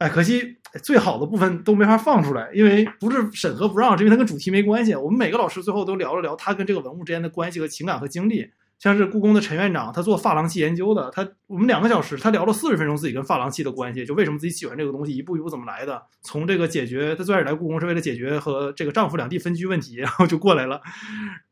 [0.01, 4.95] 哎，可惜最好的部分都没法放出来，因为不是审核不让，是因为它跟主题没关系。
[4.95, 8.51] 我们每个老师最后都聊了聊他跟这个文物之间的关系和情感和经历。
[8.79, 20.81] 像是故宫的陈院长，他做珐琅器研究的，他我们两个小时，他聊了四十分钟自己跟珐琅器的关系，就为什么自己喜欢这个东西，一步一步怎么来的，从这个解决他最开始来故宫是为了解决和这个丈夫两地分居问题，然后就过来了。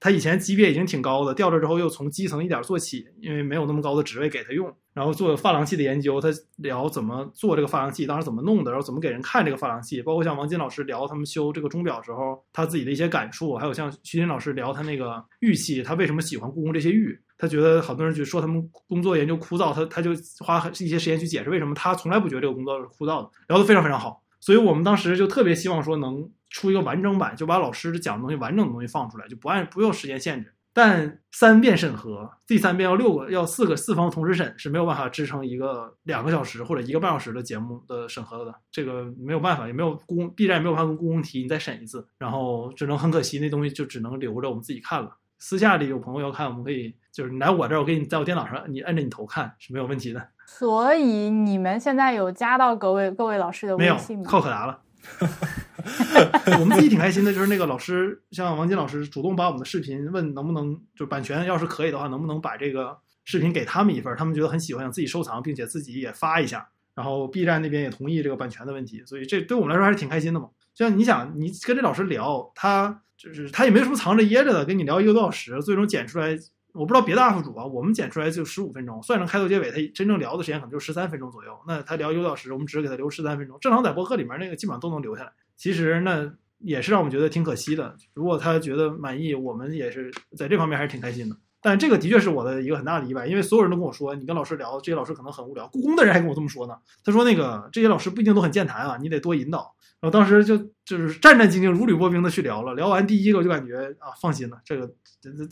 [0.01, 4.75] 他以前级别已经挺高的，调这之后又从基层一点做起，因为没有那么高的职位给他用。
[4.99, 20.11] 然后做珐琅器的研究，他聊怎么做这个珐琅器，当时怎么弄的，然后怎么给人看这个珐琅器，包括像王金老师聊他们修这个钟表时候他自己的一些感触，还有像徐林老师聊他那个玉器，他为什么喜欢故宫这些玉，他觉得好多人就说他们工作研究枯燥，他他就
[20.45, 30.53] 花一些时间去解释为什么他从来不觉得这个工作是枯燥的，聊得非常非常好，所以我们当时就特别希望说能出一个完整版，就把老师讲的东西完整的东西放出来，就不按不用时间限制。
[30.73, 45.17] 但三遍审核，第三遍要六个，要四个四方同时审是没有办法支撑一个两个小时或者一个半小时的节目的审核的，这个没有办法，也没有故宫 B 站也没有办法跟故宫提，你再审一次，然后只能很可惜，那东西就只能留着我们自己看了。
[45.41, 50.29] 私下里有朋友要看，我们可以就是你来我这儿，我给你在我电脑上，你摁着你头看是没有问题的。
[50.47, 54.25] 所以你们现在有加到各位各位老师的微信吗？
[54.27, 54.81] 靠可达了。
[56.61, 64.15] 我们自己挺开心的，就是那个老师，像王金老师主动把我们的视频问能不能，就版权要是可以的话，能不能把这个视频给他们一份？
[64.17, 66.69] 他们觉得很喜欢，想自己收藏，并且自己也发一下。
[66.95, 70.49] 然后 B 站那边也同意这个版权的问题，所以这对我们来说还是挺开心的嘛。
[70.75, 76.37] 就像你想，你跟这老师聊，他就是他也没什么藏着掖着的，跟你聊一个多小时，最终剪出来。
[76.75, 81.59] 我不知道别的 UP 主啊，我们剪出来就十五分钟，算上开头结尾，他真正聊的时间可能就十三分钟左右。
[81.67, 83.57] 那他聊一个多小时，我们只给他留十三分钟。
[83.61, 85.33] 正常在博客里面那个基本上都能留下来。
[85.59, 87.95] 其实那也是让我们觉得挺可惜的。
[88.15, 91.37] 如果他觉得满意，我们也是在这方面还是挺开心的。
[91.61, 95.67] 但这个的确是我的一个很大的意外，因为所有人都跟我说，你跟老师聊，这些老师可能很无聊。
[95.67, 96.75] 故宫的人还跟我这么说呢。
[97.05, 99.75] 他说那个这些老师不一定都很健谈啊，你得多引导。
[100.01, 102.75] 然后当时就就是战战兢兢、如履薄冰的去聊了。
[102.75, 104.89] 聊完第一个我就感觉啊，放心了，这个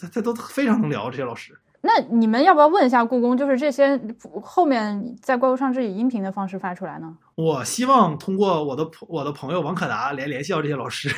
[0.00, 1.58] 他他都非常能聊这些老师。
[1.86, 3.36] 那你们要不要问一下故宫？
[3.36, 3.98] 就是这些
[4.42, 7.16] 后面在怪物上是以音频的方式发出来呢？
[7.36, 11.08] 我希望通过我的朋我的朋友王可达来联系到这些老师。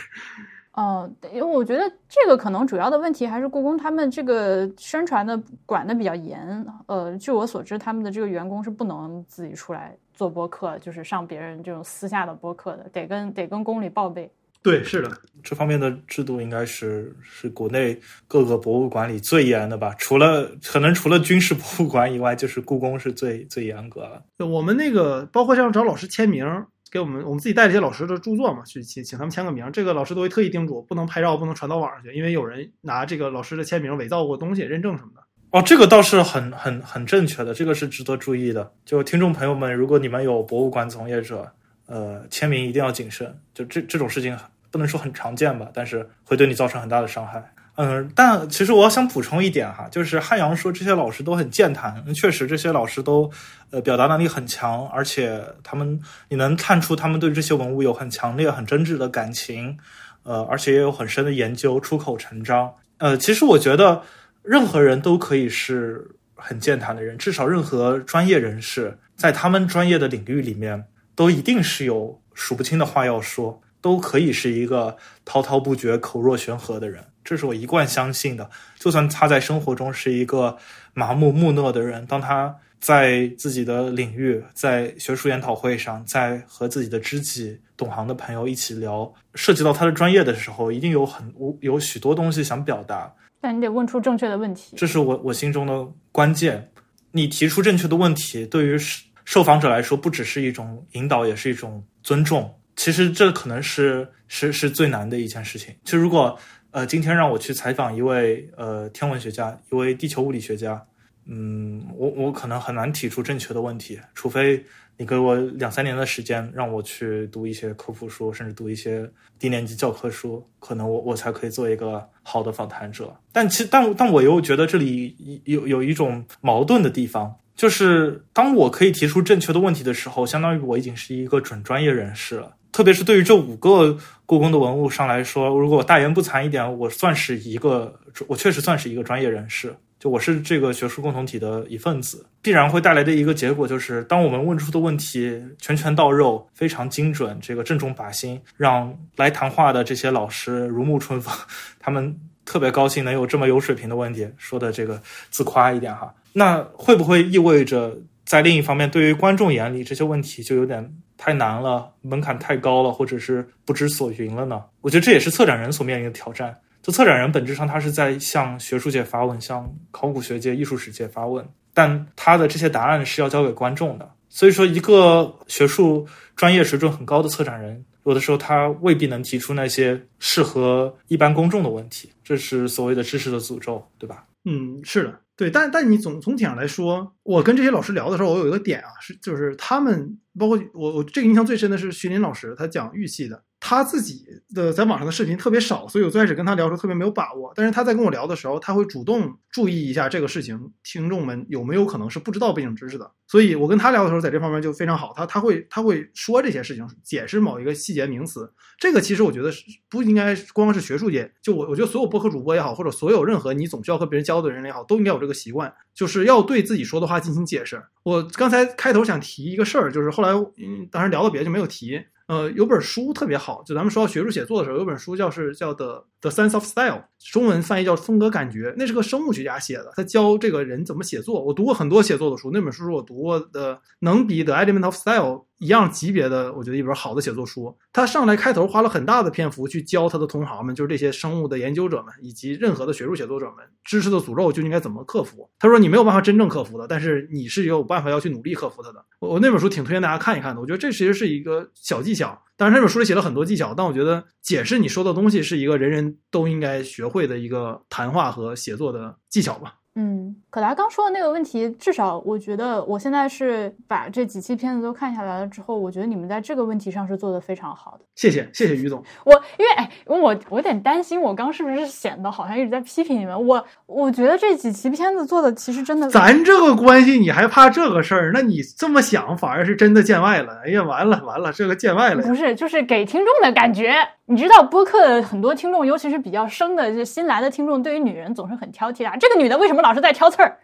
[0.72, 6.64] 哦，因为我觉得这个可能主要的问题还是故宫他们这个宣传的管的比较严。
[6.86, 14.30] 呃，据我所知，他们的这个员工是不能自己出来做播客，就是上别人这种私下的播客的，得跟得跟宫里报备。
[14.70, 15.10] 对，是的，
[15.42, 19.94] 这方面的制度应该是是国内各个博物馆里最严的吧？
[19.98, 24.22] 除了可能除了军事博物馆以外，就是故宫是最最严格了。
[24.44, 26.44] 我们那个包括像找老师签名，
[26.92, 29.66] 给我们我们自己带了一些老师的著作嘛，去请请他们签个名。
[29.72, 35.22] 这个老师都会特意叮嘱，不能拍照，不能传到网上去，因为有人拿这个老师的签名伪造过东西、认证什么的。
[35.52, 38.70] 哦，这个倒是很很很正确的，这个是值得注意的。
[38.84, 41.50] 就听众朋友们，如果你们有博物馆从业者。
[41.90, 43.34] 呃，签名一定要谨慎。
[43.54, 44.36] 就这这种事情
[44.70, 47.52] 不能说很常见吧，但是会对你造成很大的伤害。
[47.76, 53.30] 嗯，但其实我想补充一点哈，就是汉阳说这些老师都很健谈，确实这些老师都
[53.70, 59.78] 呃表达能力很强，而且他们你能看出他们对这些文物有很强烈、很真挚的感情，
[60.24, 62.74] 呃，而且也有很深的研究，出口成章。
[62.96, 64.02] 呃，其实我觉得
[64.42, 66.04] 任何人都可以是
[66.34, 77.04] 很健谈的人，至少任何专业人士在他们专业的领域里面都一定是有数不清的话要说，都可以是一个滔滔不绝、口若悬河的人。
[77.24, 78.48] 这是我一贯相信的。
[78.78, 80.56] 就算他在生活中是一个
[80.94, 93.12] 麻木木讷的人，当他在自己的领域，在学术研讨会上，在和自己的知己、懂行的朋友一起聊涉及到他的专业的时候，一定有很有许多东西想表达。
[93.40, 96.70] 但你得问出正确的问题，这是我我心中的关键。
[97.12, 98.76] 你提出正确的问题，对于
[99.24, 102.54] 受访者来说，不只是一种引导，也是一种尊重。
[102.78, 105.74] 其实这可能是是是最难的一件事情。
[105.84, 106.38] 就如果。
[106.70, 110.80] 呃，今天让我去采访一位呃天文学家，一位地球物理学家，
[111.24, 114.62] 嗯，我我可能很难提出正确的问题，除非
[114.98, 123.16] 你给我两三年的时间，让我去读一些科普书，甚至读一些低年级教科书，可能我我才可以做一个好的访谈者。
[123.32, 132.54] 但其但但我又觉得这里有有一种矛盾的地方，就是当我可以提出正确的问题的时候，相当于我已经是一个准专业人士了。
[132.70, 133.96] 特别是对于这五个
[134.26, 151.34] 故宫的文物上来说，如果我大言不惭一点，我算是一个，我确实算是一个专业人士，就我是这个学术共同体的一份子，必然会带来的一个结果就是，当我们问出的问题拳拳到肉，非常精准，这个正中靶心，让来谈话的这些老师如沐春风，
[151.80, 152.14] 他们
[152.44, 155.00] 特别高兴能有这么有水平的问题，说的这个
[155.30, 157.96] 自夸一点哈，那会不会意味着
[158.26, 160.94] 在另一方面，对于观众眼里这些问题就有点？
[161.18, 164.64] 太难了，门槛太高了，或者是不知所云了呢？
[164.80, 166.56] 我觉得这也是策展人所面临的挑战。
[166.80, 171.44] 就策展人本质上，他是在向学术界发问，向考古学界、艺术史界发问，
[171.74, 174.08] 但他的这些答案是要交给观众的。
[174.28, 176.06] 所以说，一个学术
[176.36, 182.10] 专业水准很高的策展人，有的时候他未必能提出那些适合一般公众的问题。
[182.22, 184.24] 这是所谓的知识的诅咒，对吧？
[184.44, 185.50] 嗯，是的，对。
[185.50, 190.16] 但但你总总体上来说，我跟这些老师聊的时候，我有一个点啊，是就是他们。
[190.38, 193.44] 包括我，我这个印象最深的是徐林老师，他讲玉器的。
[193.60, 197.52] 他自己的在网上的视频特别少，所以我最开始跟他聊的时候特别没有把握。
[197.56, 203.10] 但是他在跟我聊的时候，他会主动注意一下这个事情，听众们有没有可能是不知道背景知识的。
[203.26, 205.12] 所以我跟他聊的时候，在这方面就非常好。
[205.14, 208.50] 他他会他会说这些事情，解释某一个细节名词。
[208.78, 217.82] 这个其实我觉得是不应该光是学术界，就我我觉得所有播客主播也好，或者所有任何你总需要和别人交流的人也好，都应该有这个习惯，就是要对自己说的话进行解释。
[218.04, 222.00] 我刚才开头想提一个事儿，就是后来嗯，当时聊到别的就没有提。
[222.28, 226.06] 呃，有本书特别好，就咱们说到学术写作的时候，有本书叫是叫的。
[226.20, 231.44] The Sense of Style，中文翻译叫风格感觉，那是个生物学家写的，他教这个人怎么写作。
[231.44, 237.76] 我读过很多写作的书，那本书是我读过的能比 The Element of Style 一样级别的，我觉得一本好的写作书。
[237.92, 245.48] 他上来开头花了很大的篇幅去教他的同行们，就是这些生物的研究者们以及任何的学术写作者们，知识的诅咒就应该怎么克服。
[245.60, 249.04] 他说你没有办法真正克服的，但是你是有办法要去努力克服它的。
[249.20, 252.42] 我我那本书挺推荐大家看一看的，我觉得这其实是一个小技巧。
[252.58, 256.18] 当然这本书里写了很多技巧，但我觉得解释你说的东西是一个人人。
[256.30, 259.77] 都应该学会的一个谈话和写作的技巧吧。
[260.00, 268.04] 嗯，可达刚说的那个问题，至少我觉得我现在是把这几期片子都看下来了之后，我觉得你们在这个问题上是做的非常好的。
[268.14, 269.02] 谢谢，谢谢于总。
[269.24, 273.46] 我因为哎，我我有点担心，我刚是不是显得好像一直在批评你们？
[273.46, 278.30] 我我觉得这几期片子做的其实真的，咱这个关系你还怕这个事儿？
[278.32, 280.60] 那你这么想反而是真的见外了。
[280.64, 282.22] 哎呀，完了完了，这个见外了。
[282.22, 283.96] 不是，就是给听众的感觉。
[284.30, 289.10] 你知道播客很多听众，尤其是比较生的就新来的听众，对于女人总是很挑剔的。
[289.18, 290.58] 这个女的为什么老是在挑刺儿？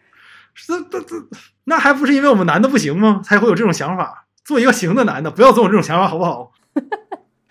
[0.54, 1.16] 这这这，
[1.64, 3.20] 那还不是因为我们男的不行吗？
[3.24, 4.26] 才会有这种想法。
[4.44, 6.52] 做一个行的男的，不要总有这种想法，好不好？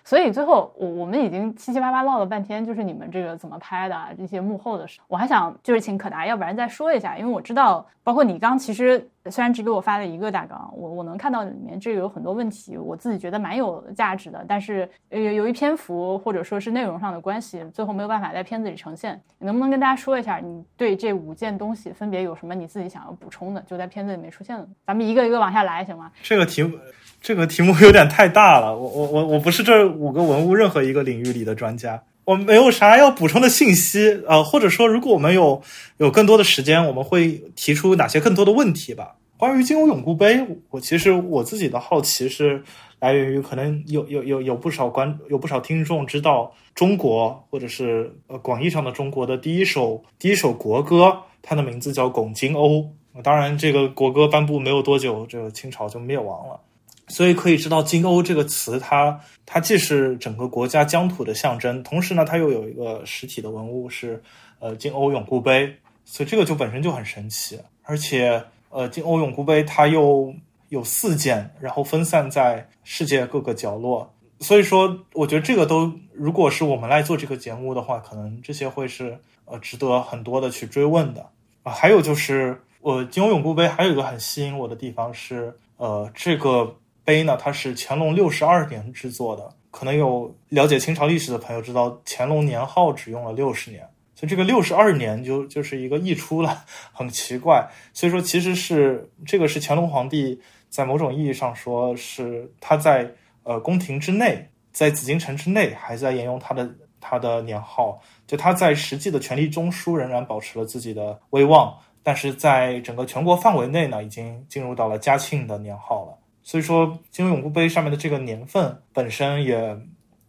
[0.04, 5.00] 所以最后，我我们已经七七八八唠了半天，就是你们这个怎么拍的这些幕后的事。
[5.08, 19.18] 我还想就是请可达，要不然再说一下，因为我知道，包括你刚其实虽然只给我发了一个大纲，我我能看到里面这个有很多问题，我自己觉得蛮有价值的，但是呃由于篇幅或者说是内容上的关系，最后没有办法在片子里呈现。
[19.38, 24.68] 你能不能跟大家说一下，你对这五件东西分别有什么你自己想要补充的，就在片子里没出现的？
[24.86, 26.12] 咱们一个一个往下来，行吗？
[26.22, 26.76] 这个题目。
[27.24, 35.62] 这个题目有点太大了，我我我我不是这五个文物任何一个领域里的专家，我没有啥要补充的信息，呃，或者说如果我们有
[35.96, 39.16] 有更多的时间，我们会提出哪些更多的问题吧？
[39.38, 42.62] 关于金瓯永固杯，我其实我自己的好奇是
[43.00, 52.82] 来源于可能有有有有不少观有不少听众知道中国或者是呃广义上的中国的第一首第一首国歌，它的名字叫《拱金瓯》。
[53.22, 56.60] 当然，这个国歌颁布没有多久，这个清朝就灭亡了，
[57.08, 64.22] 所以可以知道“金瓯”这个词，它它既是整个国家疆土的象征，同时呢，它又有一个实体的文物是
[64.58, 65.74] 呃金瓯永固杯，
[66.04, 68.42] 所以这个就本身就很神奇，而且。
[68.76, 70.34] 呃，金瓯永固杯它又
[70.68, 81.24] 有四件，然后分散在世界各个角落，所以说，我觉得这个都，如果是我们来做这个节目的话，可能这些会是呃值得很多的去追问的
[81.62, 81.70] 啊。
[81.70, 86.74] 还有就是，呃，金瓯永固杯还有一个很吸引我的地方是，呃，这个
[87.04, 93.86] 碑呢，它是乾隆六十二年制作的，可能有了解清朝历史的朋友知道，乾隆年号只用了六十年。
[94.14, 97.68] 所以这个六十二年就就是一个溢出了， 很奇怪。
[97.92, 103.10] 所以说，其实是这个是乾隆皇帝在某种意义上说是他在
[103.42, 116.18] 呃宫廷之内，在紫禁城之内还在沿用他的他的年号，就他在实际的权力中枢仍然保持了自己的威望，但是在整个全国范围内呢，已经进入到了嘉庆的年号了。
[116.44, 119.76] 所以说，金永固杯上面的这个年份本身也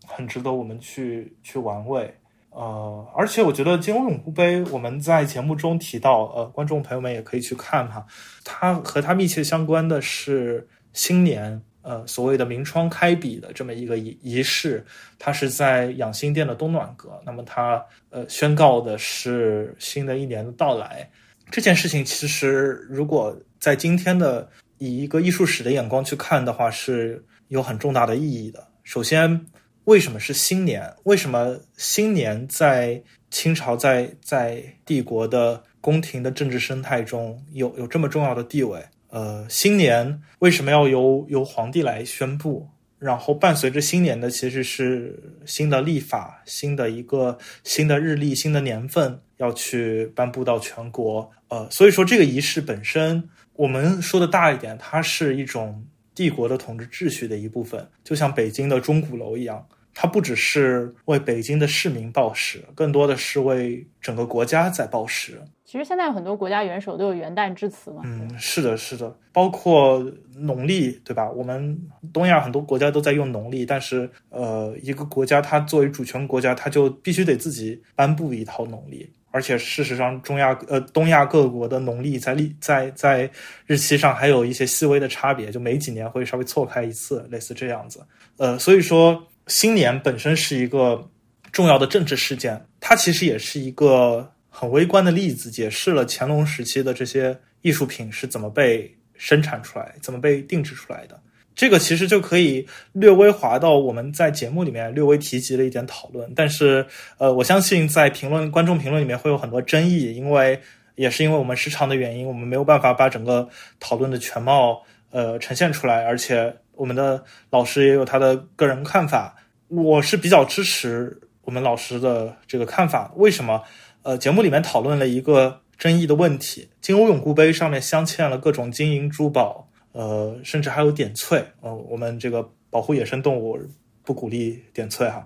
[0.08, 2.16] 很值得我们去去玩味。
[2.52, 8.06] 呃，而且我觉得金瓯永固杯，我们在节目中提到，呃，观众朋友们也可以去看哈。
[8.46, 14.86] 它和它密切相关的是新年，呃，所谓的明窗开笔的这么一个仪仪式，
[15.20, 17.22] 它是在养心殿的东暖阁。
[17.26, 21.10] 那么它呃宣告的是新的一年的到来。
[21.52, 28.68] 这件事情其实如果在今天的以一个艺术史的眼光去看的话，是有很重大的意义的。
[28.84, 29.46] 首先。
[29.86, 30.92] 为什么是新年？
[31.04, 33.00] 为什么新年在
[33.30, 38.84] 清朝在在帝国的宫廷的政治生态中有有这么重要的地位？
[39.10, 42.68] 呃，新年为什么要由由皇帝来宣布？
[42.98, 51.30] 然后伴随着新年的其实是新的历法、新的一个新的日历、新的年份要去颁布到全国。
[51.50, 59.66] 呃，所以说这个仪式本身，我们说的大一点，它是一种帝国的统治秩序的一部分，就像北京的钟鼓楼一样。
[59.98, 65.42] 它不只是为北京的市民报时，更多的是为整个国家在报时。
[65.64, 68.02] 其实现在有很多国家元首都有元旦致辞嘛。
[68.04, 71.32] 嗯，是的，是的，包括农历，对吧？
[71.32, 71.80] 我们
[72.12, 79.10] 东亚很多国家都在用农历，但是呃，一个国家它作为主权国家，它就必须得自己颁布一套农历。
[79.36, 83.30] 而且事实上，中亚呃东亚各国的农历在历在在
[83.66, 88.00] 日期上还有一些细微的差别，就每几年会稍微错开一次，类似这样子。
[88.38, 89.28] 呃，所以说。
[89.48, 91.08] 新年本身是一个
[91.52, 101.22] 重要的政治事件，它其实也是一个很微观的例子，解释了乾隆时期的这些艺术品是怎么被生产出来、怎么被定制出来的。
[101.56, 106.86] 这个其实就可以略微滑到我们在节目里面略微提及的一点讨论，但是
[107.18, 110.60] 呃，我相信在评论观众评论里面会有很多争议，因为
[110.96, 113.48] 也是因为我们时长的原因，我们没有办法把整个
[113.80, 116.56] 讨论的全貌呃呈现出来，而且。
[116.78, 119.34] 我们的老师也有他的个人看法，
[119.70, 123.14] 我是比较支持我们老师的这个看法。
[123.16, 123.64] 为什么？
[124.04, 131.44] 呃，节目里面讨论了一个争议的问题：金瓯永固杯上面镶嵌了各种金银珠宝，呃，甚至还有点翠。
[131.62, 133.58] 呃，我们这个保护野生动物
[134.04, 135.24] 不鼓励点翠哈。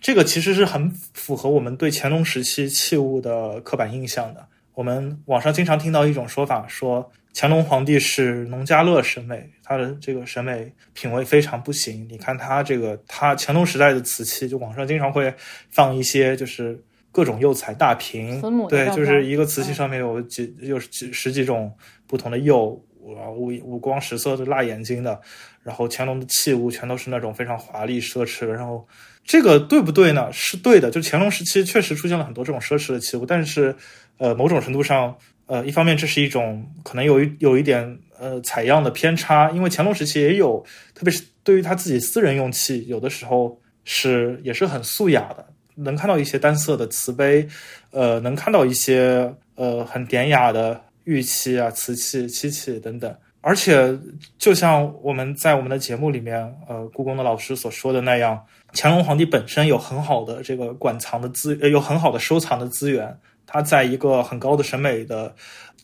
[0.00, 4.46] 这个其实是很符合我们对乾隆时期器物的刻板印象的。
[4.74, 7.10] 我们网上经常听到一种说法，说。
[7.36, 12.06] 乾隆皇帝是农家乐审美，他的这个审美品味非常不行。
[12.08, 15.34] 你看他这个，他乾隆时代的瓷器，就网上经常会
[15.68, 25.20] 放一些，就是各种釉彩大瓶，对，就是一个瓷器上面有几有几十几种不同的釉，五五光十色的辣眼睛的。
[25.62, 28.52] 然后乾隆的器物全都是那种非常华丽奢侈的。
[28.52, 28.86] 然后
[29.24, 30.30] 这个对不对呢？
[30.32, 33.74] 是对的，就乾隆时期确实出现了很多这种奢侈的器物，但是
[34.18, 35.16] 呃，某种程度上。
[35.46, 47.46] 呃，一方面这是一种可能有一有一点呃采样的偏差，因为乾隆时期也有，特别是对于他自己私人用器，有的时候是也是很素雅的，能看到一些单色的瓷杯，
[47.90, 53.14] 呃，能看到一些呃很典雅的玉器啊、瓷器、漆器等等。
[53.40, 53.98] 而且
[54.38, 58.42] 就像我们在我们的节目里面，呃，故宫的老师所说的那样，
[58.72, 63.18] 乾隆皇帝本身有很好的这个馆藏的资，有很好的收藏的资源。
[63.46, 65.34] 他在一个很高的审美的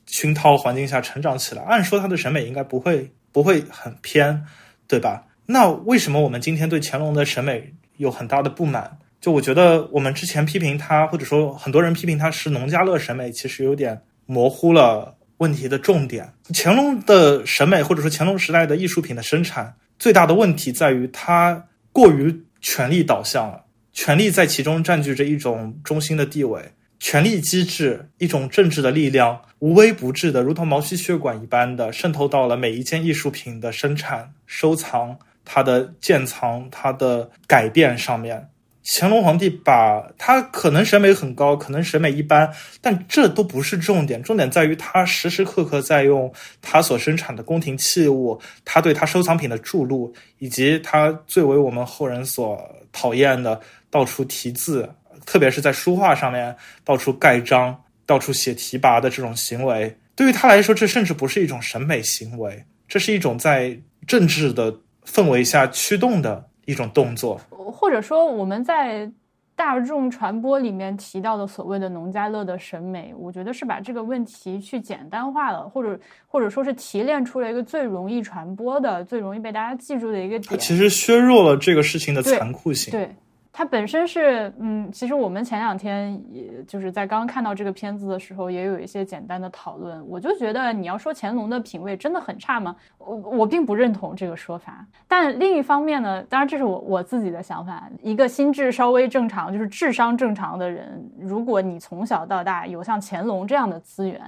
[0.06, 4.42] 熏陶环境下成长起来，按说他的审美应该不会不会很偏，
[4.88, 5.26] 对吧？
[5.44, 8.98] 那为什么我们今天对乾隆的审美有很大的不满？
[9.20, 14.00] 就我觉得我们之前批评他，或者说很多人批评他是农家乐审美，其实有点
[14.31, 16.32] 模糊了问题的重点。
[16.55, 26.62] 乾隆的审美或者说乾隆时代的艺术品的生产，最大的问题在于它过于权力导向了，权力在其中占据着一种中心的地位，
[27.01, 38.48] 权力机制一种政治的力量无微不至的，如同毛细血管一般的渗透到了每一件艺术品的生产、收藏、它的建藏、它的改变上面。
[38.85, 42.51] 乾隆皇帝把他可能审美很高，可能审美一般，
[42.81, 44.23] 但这都不是重点。
[44.23, 46.32] 重点在于他时时刻刻在用
[46.62, 52.59] 他所生产的宫廷器物，他对他收藏品的注入，以及他最为我们后人所
[52.90, 54.89] 讨厌的到处题字，
[55.27, 59.94] 特别是在书画上面到处盖章、到处写题跋的这种行为。
[60.16, 64.74] 对于他来说，这甚至不是一种审美行为，这是一种在政治的
[65.07, 67.40] 氛围下驱动的一种动作。
[67.70, 69.10] 或者说，我们在
[69.55, 80.59] 大众传播里面提到的所谓的农家乐的审美，我觉得是把这个问题去简单化了，或者或者说是提炼出了一个最容易传播的、最容易被大家记住的一个点。
[80.59, 82.90] 其实削弱了这个事情的残酷性。
[82.90, 83.14] 对。
[83.52, 90.06] 它本身是，嗯，其实我们前两天也就是在刚刚看到这个片子的时候，也有一些简单的讨论。
[90.09, 92.77] 我就觉得，你要说乾隆的品味真的很差吗？
[92.98, 94.86] 我我并不认同这个说法。
[95.09, 97.89] 但另一方面呢，当然这是我我自己的想法。
[98.02, 104.20] 一个心智稍微正常，就是智商正常的人，如果你从小到大有像乾隆这样的资源。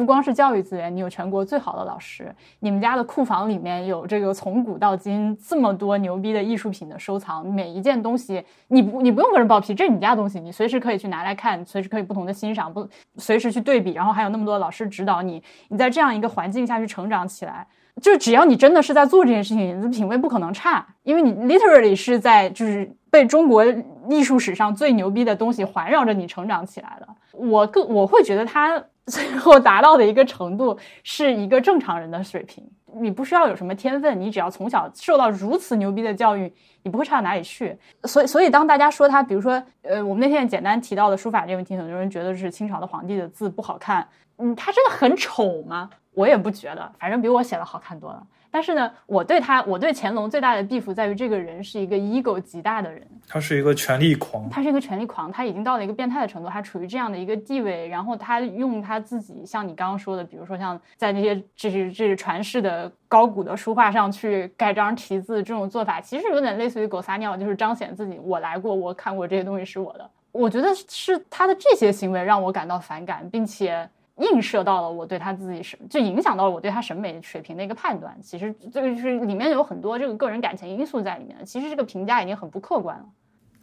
[0.00, 17.66] 不光是教育资源，你有全国最好的老师，你们家的库房里面有这个从古到今这么多牛逼的艺术品的收藏，每一件东西你不你不用跟人报批，这是你家东西，你随时可以去拿来看，随时可以不同的欣赏，不随时去对比，然后还有那么多老师指导你，你在这样一个环境下去成长起来，
[18.00, 23.62] 就只要你真的是在做这件事情，你的品味不可能差，因为你 literally 是在就是被中国
[24.08, 27.06] 艺术史上最牛逼的东西环绕着你成长起来的。
[27.32, 28.82] 我更我会觉得他。
[29.12, 32.64] 最后达到的一个程度是一个正常人的水平，
[33.00, 36.52] 你不需要有什么天分，你只要从小受到如此牛逼的教育，
[36.84, 37.76] 你不会差到哪里去。
[38.04, 44.06] 所以，所以当大家说他，比如说，呃，我们那天简单提到的书法这个问题，很多人觉得是清朝的皇帝的字不好看，
[44.38, 45.90] 嗯，他真的很丑吗？
[46.12, 48.22] 我也不觉得，反正比我写的好看多了。
[48.50, 70.10] 但是呢，我对他，我对乾隆最大的 beef 在于这个人是一个 ego 极大的人，他是一个权力狂，他是一个权力狂，他已经到了一个变态的程度，他处于这样的一个地位，然后他用他自己，像你刚刚说的，比如说像在那些这是这是传世的高古的书画上去盖章题字这种做法，其实有点类似于狗撒尿，就是彰显自己我来过，我看过这些东西是我的。
[70.32, 73.88] 我觉得是他的这些行为让我感到反感，并且。
[74.20, 78.16] 映射到了我对他自己审，就影响到了我对他审美水平的一个判断。
[78.22, 81.36] 其实这个就是里面有很多这个个人感情因素在里面。
[81.44, 83.04] 其实这个评价已经很不客观了。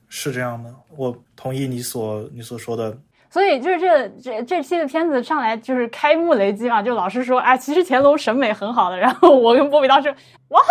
[0.10, 2.98] 是这样的，我同意你所你所说的。
[3.30, 8.98] 所以就是这这这期的片子上来就是开幕雷击嘛，就老是说啊，其实乾隆审美很好的。
[8.98, 10.14] 然后我跟波比当时
[10.48, 10.64] what？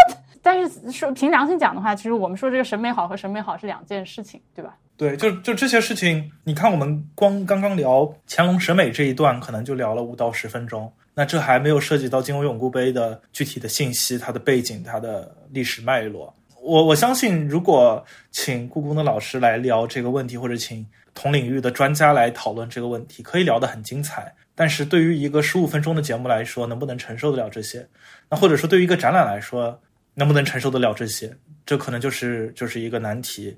[0.47, 4.77] 但是说凭良心讲的话，其实我们说这个审美好和审美好是两件事情，对吧？
[4.97, 10.93] 对，就就这些事情，你看，我们光刚刚聊乾隆审美这一段，可能就聊了五到十分钟。
[11.14, 16.32] 那这还没有涉及到金瓯永固杯的具体的信息、它的背景、它的历史脉络。
[16.62, 24.32] 我我相信，如果请故宫的老师来聊这个问题，或者请同领域的专家来讨论这个问题，可以聊得很精彩。
[24.55, 27.85] 但是对于一个十五分钟的节目来说，能不能承受得了这些？
[28.31, 29.78] 那或者说，对于一个展览来说，
[30.16, 31.32] 能不能承受得了这些？
[31.64, 33.56] 这可能就是就是一个难题。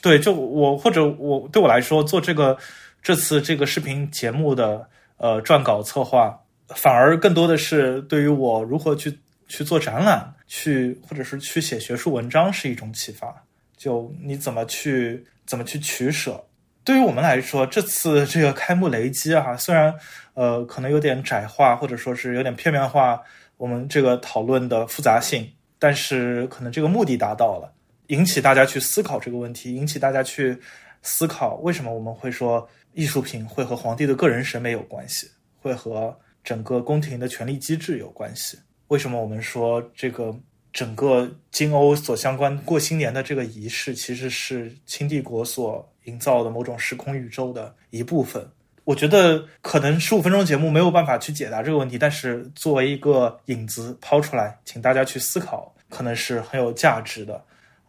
[0.00, 2.56] 对，就我或者我对我来说做这个
[3.02, 6.38] 这次这个视频节目的呃撰稿策划，
[6.68, 9.18] 反而更多的是对于我如何去
[9.48, 13.34] 去做展览，去或者是去写学术文章是一种启发。
[13.76, 16.44] 就你怎么去怎么去取舍？
[16.84, 19.94] 对于我们来说，这次这个开幕雷击啊，虽然
[20.34, 23.20] 呃可能有点窄化，或者说是有点片面化，
[23.56, 25.48] 我们这个讨论的复杂性，
[25.82, 27.74] 但是可能这个目的达到了。
[28.06, 30.56] 引起大家去思考这个问题，引起大家去
[31.02, 35.28] 思考为什么我们会说艺术品会和皇帝的个人审美有关系，
[35.60, 38.56] 会和整个宫廷的权力机制有关系？
[38.88, 40.32] 为什么我们说这个
[40.72, 48.46] 整个金欧所相关过新年的这个仪式，其实是清帝国所营造的某种时空宇宙的一部分？
[48.84, 57.42] 我觉得可能十五分钟节目没有办法去解答这个问题，但是作为一个引子抛出来，请大家去思考，可能是很有价值的。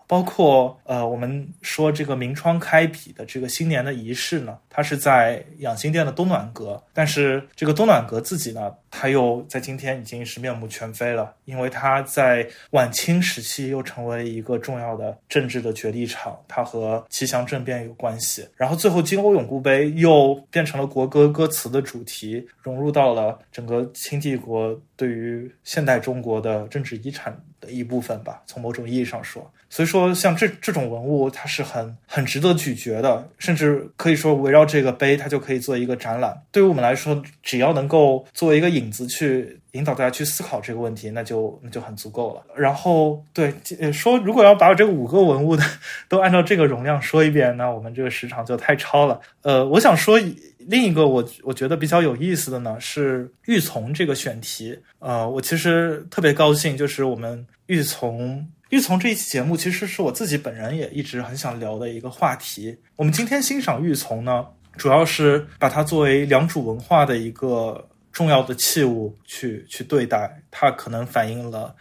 [0.06, 6.84] 包括呃，我们说这个明窗开笔的这个新年的仪式呢，它是在养心殿的东暖阁。
[6.94, 18.48] 但是这个东暖阁自己呢，它又在今天已经是面目全非了，因为它在晚清时期又成为一个重要的政治的决力场，它和吉祥政变有关系。
[18.56, 28.44] 然后最后金瓯永固杯又变成了国歌歌词的主题，融入到了整个清帝国对于现代中国的政治遗产的一部分吧。
[28.46, 29.52] 从某种意义上说。
[29.70, 36.40] 所以说，像这这种文物，它是很很值得咀嚼的，甚至可以说围绕这个碑，它就可以做一个展览。
[36.52, 42.44] 对于我们来说，只要能够作为一个影影子去引导大家去思考这个问题，那就那就很足够了。
[42.56, 43.54] 然后，对
[43.94, 45.64] 说，如果要把我这五个文物的
[46.10, 49.20] 都按照这个容量说一遍，那我们这个时长就太超了。
[49.42, 50.20] 呃，我想说
[50.60, 54.78] 另一个我我觉得比较有意思的呢是玉琮这个选题。
[55.00, 58.44] 呃，我其实特别高兴，就是我们玉琮。
[58.70, 62.76] 玉琮这一期节目，其实是我自己本人也一直很想聊的一个话题。
[62.96, 64.48] 我们今天欣赏玉琮呢，
[64.78, 70.42] 主要是把它作为良渚文化的一个重要的器物去去对待。
[70.50, 71.76] 它可能反映了，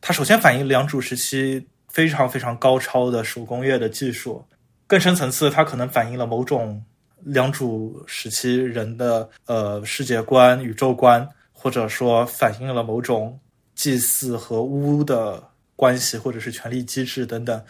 [0.00, 4.44] 它首先反映良渚时期非常非常高超的手工业的技术，
[4.86, 6.80] 更深层次，它可能反映了某种
[7.24, 13.40] 良渚时期人的呃世界观、宇宙观，或者说反映了某种
[13.74, 15.42] 祭祀和巫的。
[15.78, 17.64] 关系或者是权力机制等等，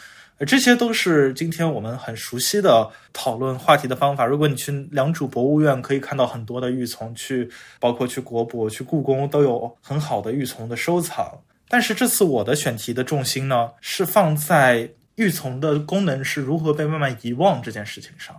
[0.47, 4.25] 这些都是今天我们很熟悉的讨论话题的方法。
[4.25, 7.51] 如果你去良渚博物院，可以看到很多的玉琮，去
[7.81, 11.41] 包括去国博、去故宫都有很好的玉琮的收藏。
[11.69, 18.35] 但是这次我的选题的重心呢，是放在玉琮的功能是如何被慢慢遗忘这件事情上。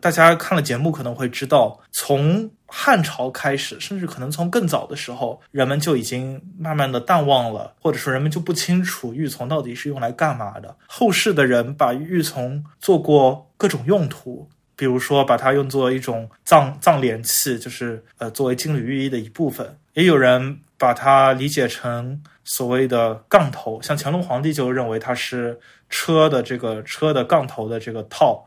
[0.00, 10.74] 大家看了节目可能会知道，从汉朝开始，甚至可能从更早的时候，人们就已经慢慢的淡忘了，或者说人们就不清楚玉琮到底是用来干嘛的。
[10.86, 28.42] 后世的人把玉琮做过各种用途，比如说把它用作一种葬葬殓器，就是呃作为金缕玉衣的一部分；也有人把它理解成所谓的杠头，像乾隆皇帝就认为它是车的这个车的杠头的这个套。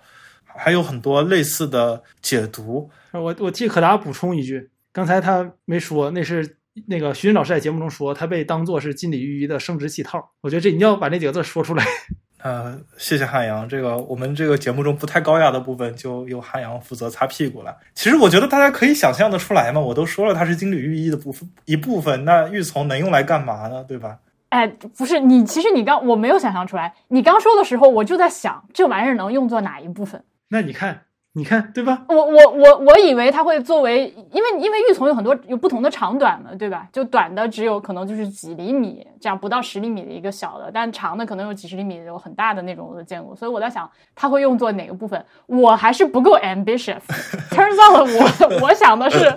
[0.57, 2.89] 还有很多类似的解读。
[3.21, 10.31] 我我替可达补充一句，刚才他没说，那是那个徐军老师在节目中说，他被当做是金缕玉衣的生殖器套。
[10.41, 11.85] 我觉得这你要把那几个字说出来。
[12.43, 13.67] 呃，谢谢汉阳。
[13.67, 17.75] 这个我们这个节目中不太高雅的部分，就由汉阳负责擦屁股了。
[17.95, 23.83] 其实我觉得大家可以想象的出来嘛，我都说了它是金缕玉衣的部分一部分，那玉琮能用来干嘛呢？
[23.87, 24.19] 对吧？
[24.49, 30.23] 哎，不是你，其实你刚我没有想象出来，你刚说的时候，我就在想这玩意儿能用作哪一部分。
[30.49, 31.04] 那你看。
[31.37, 32.01] 你看，对吧？
[32.07, 36.87] 我我我我以为它会作为，因为因为玉琮有很多有不同的长短嘛，对吧？
[36.93, 43.35] 就短的只有可能就是几厘米，这样不到十厘米的一个小的，但长的可能有几十厘米，有很大的那种我都见过。
[43.35, 45.25] 所以我在想，它会用作哪个部分？
[45.47, 47.01] 我还是不够 ambitious。
[47.51, 49.29] Turns out，我我想的是，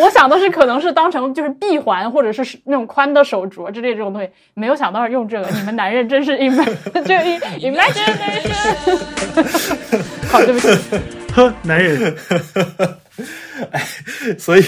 [0.00, 5.48] 我想的是可能是当成就是闭环或者是那种宽的手镯之类这种东西，没有想到用这个。
[5.50, 6.76] 你们男人真是 imagine，
[7.06, 7.14] 这
[7.60, 8.18] imagination。
[10.28, 11.19] 好，对不起。
[11.62, 12.16] 男人，
[13.70, 13.80] 哎，
[14.38, 14.64] 所以，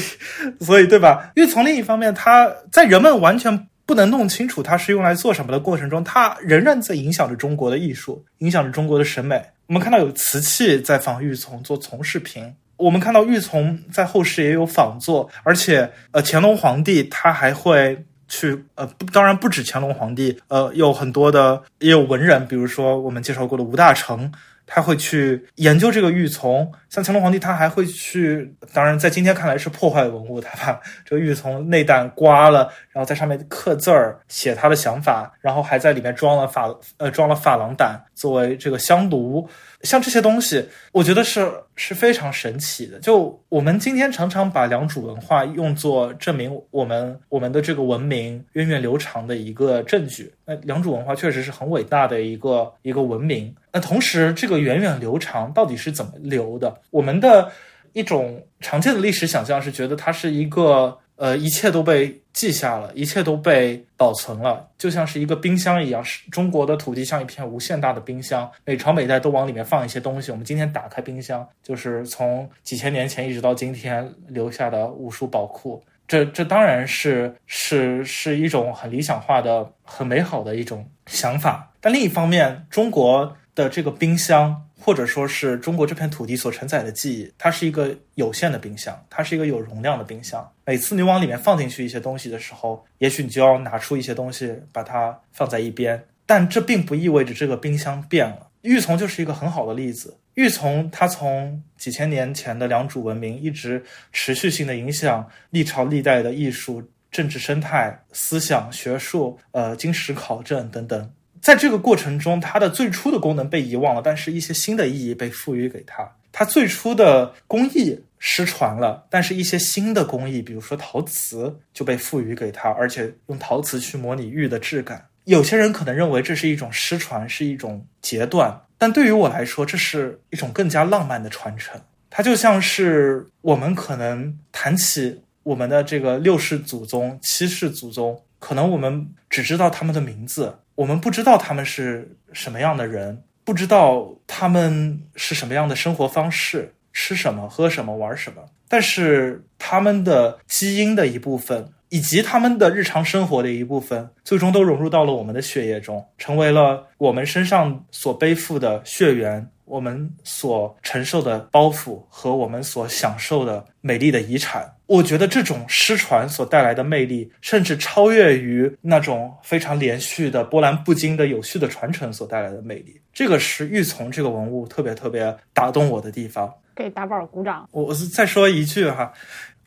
[0.61, 1.31] 所以，对吧？
[1.35, 9.43] 因为从另一方面，他在人们完全不能弄清楚它是用来做什么的过程中，它仍然在影响着中国的艺术，影响着中国的审美。
[9.67, 24.31] 我们看到有瓷器在仿玉琮做从视频，我们看到玉琮在后世也有仿作，而且，呃，乾隆皇帝他还会去，呃，当然不止乾隆皇帝，呃，有很多的也有文人，比如说我们介绍过的吴大成。
[24.75, 39.47] 他会去研究这个玉琮，像乾隆皇帝，他还会去，当然在今天看来是破坏文物，他把这个玉琮内胆刮了，然后在上面刻字儿，写他的想法，然后还在里面装了珐呃装了珐琅胆作为这个香炉。
[39.83, 42.99] 像这些东西，我觉得是是非常神奇的。
[43.01, 50.33] 就我们今天常常把良渚文化用作证明我们我们的这个文明源远流长的一个证据。
[50.45, 53.55] 那良渚文化确实是很伟大的一个一个文明。
[53.73, 56.81] 那同时，这个源远流长到底是怎么流的？
[56.91, 57.51] 我们的
[57.93, 60.99] 一种常见的历史想象是觉得它是一个。
[61.23, 66.05] 呃，一切都被记下了，一切都被保存了，就像是一个冰箱一样。
[66.05, 70.33] 是中国的土地像一片无限大的冰箱，每朝每代都往里面放一些东西。
[70.33, 75.81] 我们今天打开冰箱，就是从几千年前一直到今天留下的无数宝库。
[76.09, 81.71] 这这当然是是是一种很理想化的、很美好的一种想法。
[81.81, 84.61] 但另一方面，中国的这个冰箱。
[84.85, 90.53] 或者说是中国这片土地所承载的记忆，它是一个有限的冰箱，它是一个有容量的冰箱。
[90.67, 96.05] 每次你往里面放进去一些东西的时候，也许你就要拿出一些东西把它放在一边。
[96.27, 98.49] 但这并不意味着这个冰箱变了。
[98.63, 100.19] 玉琮就是一个很好的例子。
[100.35, 111.13] 玉琮它从几千年前的良渚文明一直持续性的影响历朝历代的艺术、政治生态、思想、学术、呃经史考证等等。
[111.43, 116.09] 在这个过程中，它的最初的功能被遗忘了，但是一些新的意义被赋予给它。
[116.31, 125.05] 它最初的工艺失传了，但是一些新的工艺，比如说陶瓷，就被赋予给它，而且用陶瓷去模拟玉的质感。
[125.25, 131.81] 有些人可能认为这是一种失传，是一种截断，但对于我来说，这是一种更加浪漫的传承。
[132.09, 140.57] 它就像是我们可能谈起我们的这个六世祖宗、七世祖宗，可能我们只知道他们的名字。
[140.75, 148.43] 我们不知道他们是什么样的人，不知道他们是什么样的生活方式，吃什么、喝什么、玩什么。
[148.69, 159.47] 但是他们的基因的一部分，以及他们的日常生活的一部分，最终都融入到了我们的血液中，成为了我们身上所背负的血缘。
[159.73, 173.01] 我们所承受的包袱和我们所享受的美丽的遗产，我觉得这种失传所带来的魅力，甚至超越于那种非常连续的波澜不惊的有序的传承所带来的魅力。
[173.15, 176.53] 这个是玉琮这个文物特别特别打动我的地方。
[176.77, 177.67] 给大宝鼓掌。
[177.73, 179.11] 我我再说一句哈，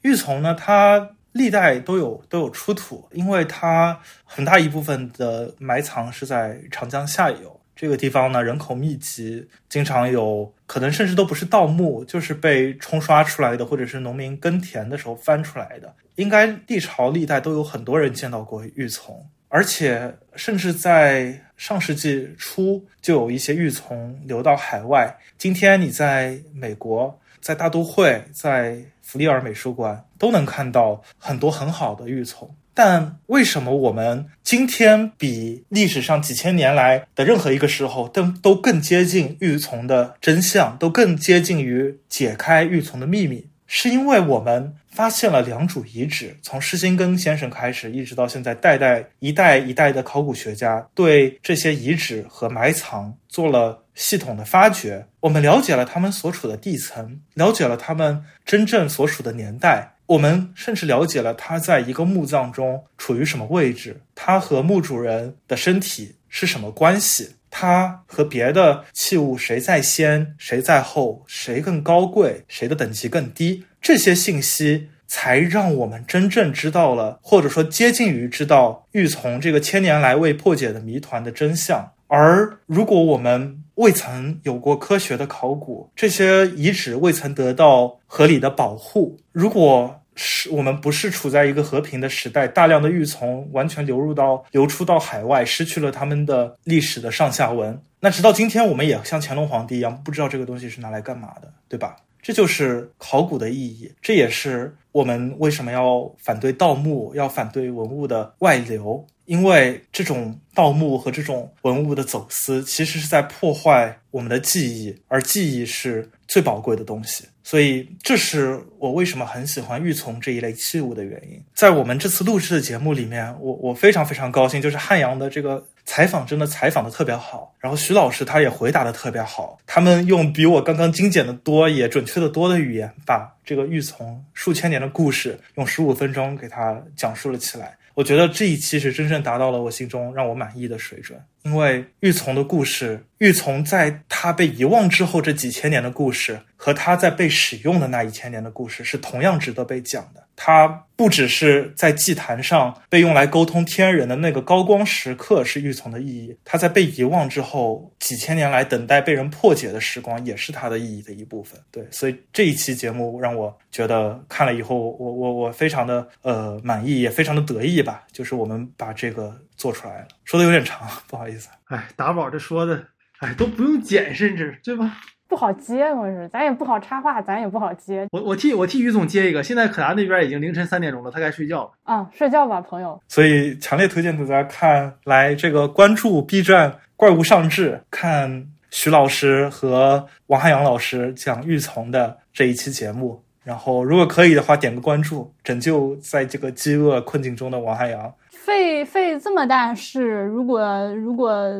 [0.03, 7.54] 玉琮呢，它历代都有都有出土，因为它很大一部分的埋藏是在长江下游。
[7.75, 15.93] 这个地方呢，人口密集，经常有可能甚至都不是盗墓，就是被冲刷出来的，或者是农民耕田的时候翻出来的。
[16.15, 19.13] 应该历朝历代都有很多人见到过玉琮，
[19.49, 25.17] 而且甚至在上世纪初就有一些玉琮流到海外。
[25.37, 32.49] 今天你在美国，在大都会，在弗利尔美术馆都能看到很多很好的玉琮。
[32.75, 43.47] 但为什么我们今天比历史上几千年来的任何一个时候都都更接近玉琮的真相，都更接近于解开玉琮的秘密？
[43.65, 55.07] 是因为我们发现了良渚遗址，从施辛根先生开始，一直到现在，代代一代一代的考古学家对这些遗址和埋藏做了系统的发掘。
[55.21, 59.94] 我们了解了他们所处的地层，了解了他们真正所处的年代。
[60.07, 81.93] 我们甚至了解了他在一个墓葬中处于什么位置，他和墓主人的身体是什么关系，他和别的器物谁在先，谁在后，谁更高贵，谁的等级更低，这些信息才让我们真正知道了，或者说接近于知道玉琮这个千年来未破解的谜团的真相。
[82.07, 101.97] 而如果我们未曾有过科学的考古，这些遗址未曾得到合理的保护，如果是我们不是处在一个和平的时代，大量的玉琮完全流入到流出到海外，失去了他们的历史的上下文，那直到今天，我们也像乾隆皇帝一样，不知道这个东西是拿来干嘛的，对吧？
[102.21, 109.05] 这就是考古的意义，这也是我们为什么要反对盗墓，要反对文物的外流。
[109.25, 117.25] 因为这种盗墓和这种文物的走私，其实是在破坏我们的记忆，而记忆是最宝贵的东西。
[117.43, 121.39] 所以，这是我为什么很喜欢玉琮这一类器物的原因。
[121.53, 137.77] 在我们这次录制的节目里面，我我非常非常高兴，就是汉阳的这个采访真的采访的特别好，然后徐老师他也回答的特别好，他们用比我刚刚精简的多，也准确的多的语言，把这个玉琮数千年的故事用十五分钟给他讲述了起来。
[137.95, 150.24] 我觉得这一期是真正达到了我心中让我满意的水准，因为玉琮的故事，玉琮在他被遗忘之后这几千年的故事，和他在被使用的那一千年的故事是同样值得被讲的。
[150.35, 161.59] 它不只是在祭坛上被用来沟通天人的那个高光时刻是玉琮的意义，它在被遗忘之后几千年来等待被人破解的时光也是它的意义的一部分。
[161.71, 168.03] 对，所以这一期节目让我觉得看了以后，我我我非常的呃满意，也非常的得意吧。
[168.11, 171.49] 就是我们把这个做出来了，说的有点长，不好意思。
[171.65, 172.87] 哎，达宝这说的，
[173.19, 174.97] 哎都不用剪，甚至对吧？
[175.35, 178.07] 不好接，我是咱也不好插话，咱也不好接。
[178.13, 179.43] 我我替我替于总接一个。
[179.43, 181.71] 现在可达那边已经凌晨三点钟了，他该睡觉了。
[181.83, 182.97] 啊，睡觉吧，朋友。
[183.09, 193.21] 所以强烈推荐大家看来这个关注 B 站怪物上志，看徐老师和王汉阳老师讲玉琮的这一期节目。
[193.43, 198.13] 然后如果可以的话，点个关注，拯救在这个饥饿困境中的王汉阳。
[198.29, 201.51] 费费这么大事，如果如果。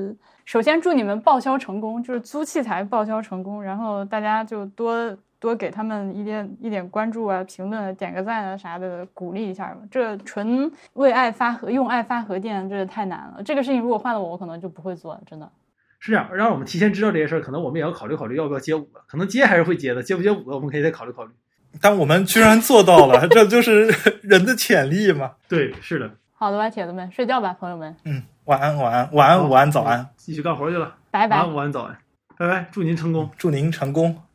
[0.45, 13.41] 首先祝你们报销成功就是租器材报销成功然后大家就多多给他们一点一点关注啊评论点个赞啊啥的鼓励一下吧这纯为爱发核用爱发核电这太难了。
[13.43, 15.51] 这个事情如果换了我我可能就不会做真的。
[15.99, 21.31] 是这样让我们提前知道这些事儿可能我们也要考虑考虑要不要接五个可能接还是会接的接不接五个我们可以再考虑考虑。
[21.81, 25.31] 但我们居然做到了这就是 人的潜力嘛。
[25.49, 26.11] 对是的。
[26.33, 27.95] 好的吧铁子们睡觉吧朋友们。
[28.03, 28.21] 嗯。
[28.45, 30.93] 晚安，晚安，晚安，午安，早安，继续干活去了。
[31.13, 31.97] 晚安，午安，早安，
[32.37, 32.67] 拜拜。
[32.71, 34.15] 祝您成功，祝您成功。